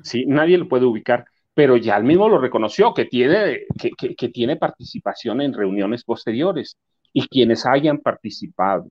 ¿sí? 0.04 0.26
Nadie 0.26 0.58
lo 0.58 0.68
puede 0.68 0.86
ubicar, 0.86 1.26
pero 1.54 1.78
ya 1.78 1.98
él 1.98 2.04
mismo 2.04 2.30
lo 2.30 2.38
reconoció, 2.40 2.94
que 2.94 3.06
tiene, 3.06 3.62
que, 3.78 4.30
tiene 4.30 4.58
participación 4.58 5.42
en 5.42 5.54
reuniones 5.54 6.04
posteriores, 6.04 6.78
y 7.14 7.28
quienes 7.28 7.66
hayan 7.66 8.00
participado 8.00 8.90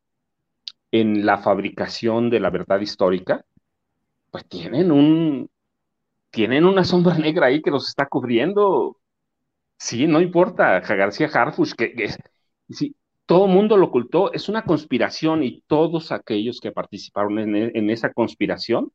en 0.91 1.27
la 1.27 1.39
fabricación 1.39 2.31
de 2.31 2.41
la 2.41 2.51
verdad 2.51 2.81
histórica, 2.81 3.45
pues 4.31 4.47
tienen 4.49 4.91
un, 4.91 5.49
tienen 6.31 6.65
una 6.65 6.85
sombra 6.85 7.17
negra 7.19 7.47
ahí 7.47 7.63
que 7.63 7.71
los 7.71 7.89
está 7.89 8.07
cubriendo. 8.07 8.97
Sí, 9.77 10.07
no 10.07 10.21
importa, 10.21 10.81
García 10.81 11.29
Harfush, 11.29 11.75
que, 11.75 11.95
que 11.95 12.09
todo 13.27 13.47
el 13.47 13.53
mundo 13.53 13.77
lo 13.77 13.87
ocultó, 13.87 14.33
es 14.33 14.49
una 14.49 14.65
conspiración 14.65 15.43
y 15.43 15.63
todos 15.67 16.13
aquellos 16.13 16.61
que 16.61 16.73
participaron 16.73 17.39
en, 17.39 17.91
esa 17.91 18.13
conspiración, 18.13 18.93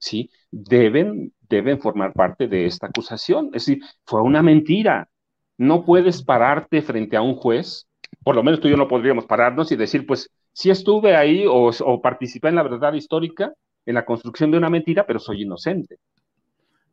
sí, 0.00 0.30
deben, 0.50 1.32
deben 1.48 1.80
formar 1.80 2.12
parte 2.12 2.48
de 2.48 2.66
esta 2.66 2.88
acusación. 2.88 3.46
Es 3.54 3.66
decir, 3.66 3.84
fue 4.04 4.22
una 4.22 4.42
mentira. 4.42 5.08
No 5.56 5.84
puedes 5.84 6.22
pararte 6.22 6.82
frente 6.82 7.16
a 7.16 7.22
un 7.22 7.36
juez, 7.36 7.86
por 8.24 8.34
lo 8.34 8.42
menos 8.42 8.60
tú 8.60 8.66
y 8.66 8.72
yo 8.72 8.76
no 8.76 8.88
podríamos 8.88 9.26
pararnos 9.26 9.70
y 9.70 9.76
decir, 9.76 10.06
pues, 10.06 10.30
sí 10.52 10.70
estuve 10.70 11.14
ahí 11.14 11.44
o, 11.46 11.70
o 11.70 12.02
participé 12.02 12.48
en 12.48 12.56
la 12.56 12.62
verdad 12.62 12.94
histórica, 12.94 13.52
en 13.86 13.94
la 13.94 14.04
construcción 14.04 14.50
de 14.50 14.58
una 14.58 14.70
mentira, 14.70 15.06
pero 15.06 15.18
soy 15.18 15.42
inocente. 15.42 15.98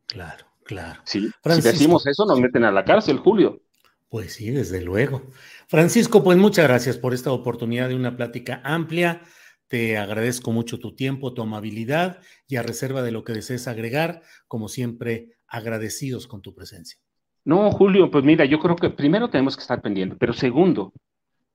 Claro, 0.05 0.45
claro. 0.63 0.99
Sí, 1.03 1.29
si 1.43 1.61
decimos 1.61 2.05
eso, 2.07 2.25
nos 2.25 2.39
meten 2.39 2.63
a 2.63 2.71
la 2.71 2.85
cárcel, 2.85 3.17
Julio. 3.17 3.61
Pues 4.09 4.33
sí, 4.33 4.51
desde 4.51 4.81
luego. 4.81 5.23
Francisco, 5.67 6.23
pues 6.23 6.37
muchas 6.37 6.65
gracias 6.65 6.97
por 6.97 7.13
esta 7.13 7.31
oportunidad 7.31 7.89
de 7.89 7.95
una 7.95 8.15
plática 8.15 8.61
amplia. 8.63 9.21
Te 9.67 9.97
agradezco 9.97 10.51
mucho 10.51 10.79
tu 10.79 10.95
tiempo, 10.95 11.33
tu 11.33 11.41
amabilidad 11.41 12.19
y 12.47 12.55
a 12.55 12.63
reserva 12.63 13.01
de 13.01 13.11
lo 13.11 13.23
que 13.23 13.33
desees 13.33 13.67
agregar, 13.67 14.21
como 14.47 14.69
siempre, 14.69 15.37
agradecidos 15.47 16.27
con 16.27 16.41
tu 16.41 16.53
presencia. 16.53 16.97
No, 17.43 17.71
Julio, 17.71 18.11
pues 18.11 18.23
mira, 18.23 18.45
yo 18.45 18.59
creo 18.59 18.75
que 18.75 18.89
primero 18.89 19.29
tenemos 19.29 19.55
que 19.55 19.61
estar 19.61 19.81
pendientes, 19.81 20.17
pero 20.19 20.33
segundo, 20.33 20.93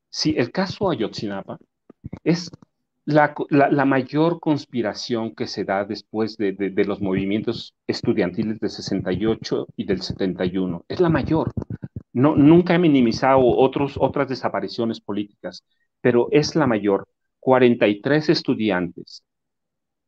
si 0.09 0.35
el 0.37 0.51
caso 0.51 0.91
Ayotzinapa 0.91 1.59
es 2.25 2.51
la, 3.05 3.35
mayor 3.85 4.41
conspiración 4.41 5.35
que 5.35 5.47
se 5.47 5.65
da 5.65 5.85
después 5.85 6.37
de, 6.37 6.53
de, 6.53 6.85
los 6.85 7.01
movimientos 7.01 7.75
estudiantiles 7.87 8.61
del 8.61 8.71
68 8.71 9.67
y 9.77 9.85
del 9.85 10.03
71, 10.03 10.85
es 10.89 11.01
la 11.01 11.09
mayor. 11.09 11.53
No, 12.13 12.37
nunca 12.37 12.75
he 12.75 12.79
minimizado 12.79 13.41
otros, 13.41 13.97
otras 13.99 14.29
desapariciones 14.29 15.01
políticas, 15.01 15.65
pero 16.01 16.29
es 16.31 16.55
la 16.55 16.67
mayor. 16.67 17.09
43 17.43 18.29
estudiantes, 18.29 19.25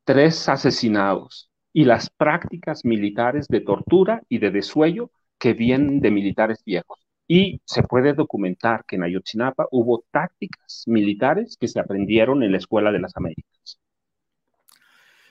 tres 0.04 0.48
asesinados 0.48 1.50
y 1.72 1.84
las 1.84 2.08
prácticas 2.08 2.84
militares 2.84 3.48
de 3.48 3.60
tortura 3.60 4.22
y 4.28 4.38
de 4.38 4.52
desuello 4.52 5.10
que 5.36 5.52
vienen 5.52 5.98
de 5.98 6.12
militares 6.12 6.62
viejos. 6.64 7.00
Y 7.26 7.60
se 7.64 7.82
puede 7.82 8.12
documentar 8.12 8.84
que 8.86 8.94
en 8.94 9.02
Ayotzinapa 9.02 9.66
hubo 9.72 10.04
tácticas 10.12 10.84
militares 10.86 11.56
que 11.58 11.66
se 11.66 11.80
aprendieron 11.80 12.44
en 12.44 12.52
la 12.52 12.58
Escuela 12.58 12.92
de 12.92 13.00
las 13.00 13.16
Américas. 13.16 13.80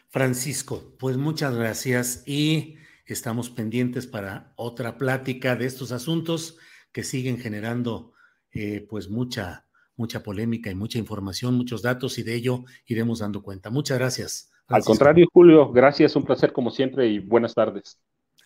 Francisco, 0.10 0.84
pues 1.00 1.16
muchas 1.16 1.56
gracias 1.56 2.28
y 2.28 2.76
estamos 3.06 3.50
pendientes 3.50 4.08
para 4.08 4.52
otra 4.58 4.98
plática 4.98 5.56
de 5.56 5.68
estos 5.68 5.94
asuntos 5.94 6.58
que 6.92 7.04
siguen 7.04 7.38
generando 7.38 8.12
eh, 8.52 8.86
pues 8.90 9.10
mucha, 9.10 9.66
mucha 9.96 10.24
polémica 10.24 10.70
y 10.70 10.76
mucha 10.76 10.98
información, 10.98 11.56
muchos 11.56 11.82
datos 11.82 12.18
y 12.18 12.24
de 12.24 12.36
ello 12.36 12.64
iremos 12.86 13.20
dando 13.20 13.42
cuenta. 13.42 13.70
Muchas 13.70 13.98
gracias. 13.98 14.52
Al 14.68 14.84
contrario, 14.84 15.28
Julio, 15.32 15.72
gracias, 15.72 16.16
un 16.16 16.24
placer 16.24 16.54
como 16.54 16.72
siempre 16.72 17.08
y 17.08 17.20
buenas 17.20 17.54
tardes. 17.54 18.00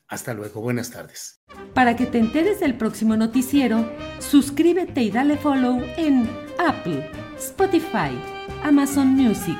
Hasta 0.07 0.33
luego, 0.33 0.61
buenas 0.61 0.91
tardes. 0.91 1.41
Para 1.73 1.95
que 1.95 2.05
te 2.05 2.17
enteres 2.17 2.59
del 2.59 2.77
próximo 2.77 3.17
noticiero, 3.17 3.89
suscríbete 4.19 5.01
y 5.03 5.11
dale 5.11 5.37
follow 5.37 5.81
en 5.97 6.29
Apple, 6.57 7.09
Spotify, 7.37 8.17
Amazon 8.63 9.09
Music, 9.09 9.59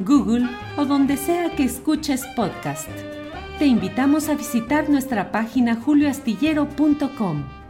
Google 0.00 0.46
o 0.76 0.84
donde 0.84 1.16
sea 1.16 1.54
que 1.54 1.64
escuches 1.64 2.24
podcast. 2.34 2.90
Te 3.58 3.66
invitamos 3.66 4.28
a 4.28 4.34
visitar 4.34 4.90
nuestra 4.90 5.30
página 5.30 5.76
julioastillero.com. 5.76 7.63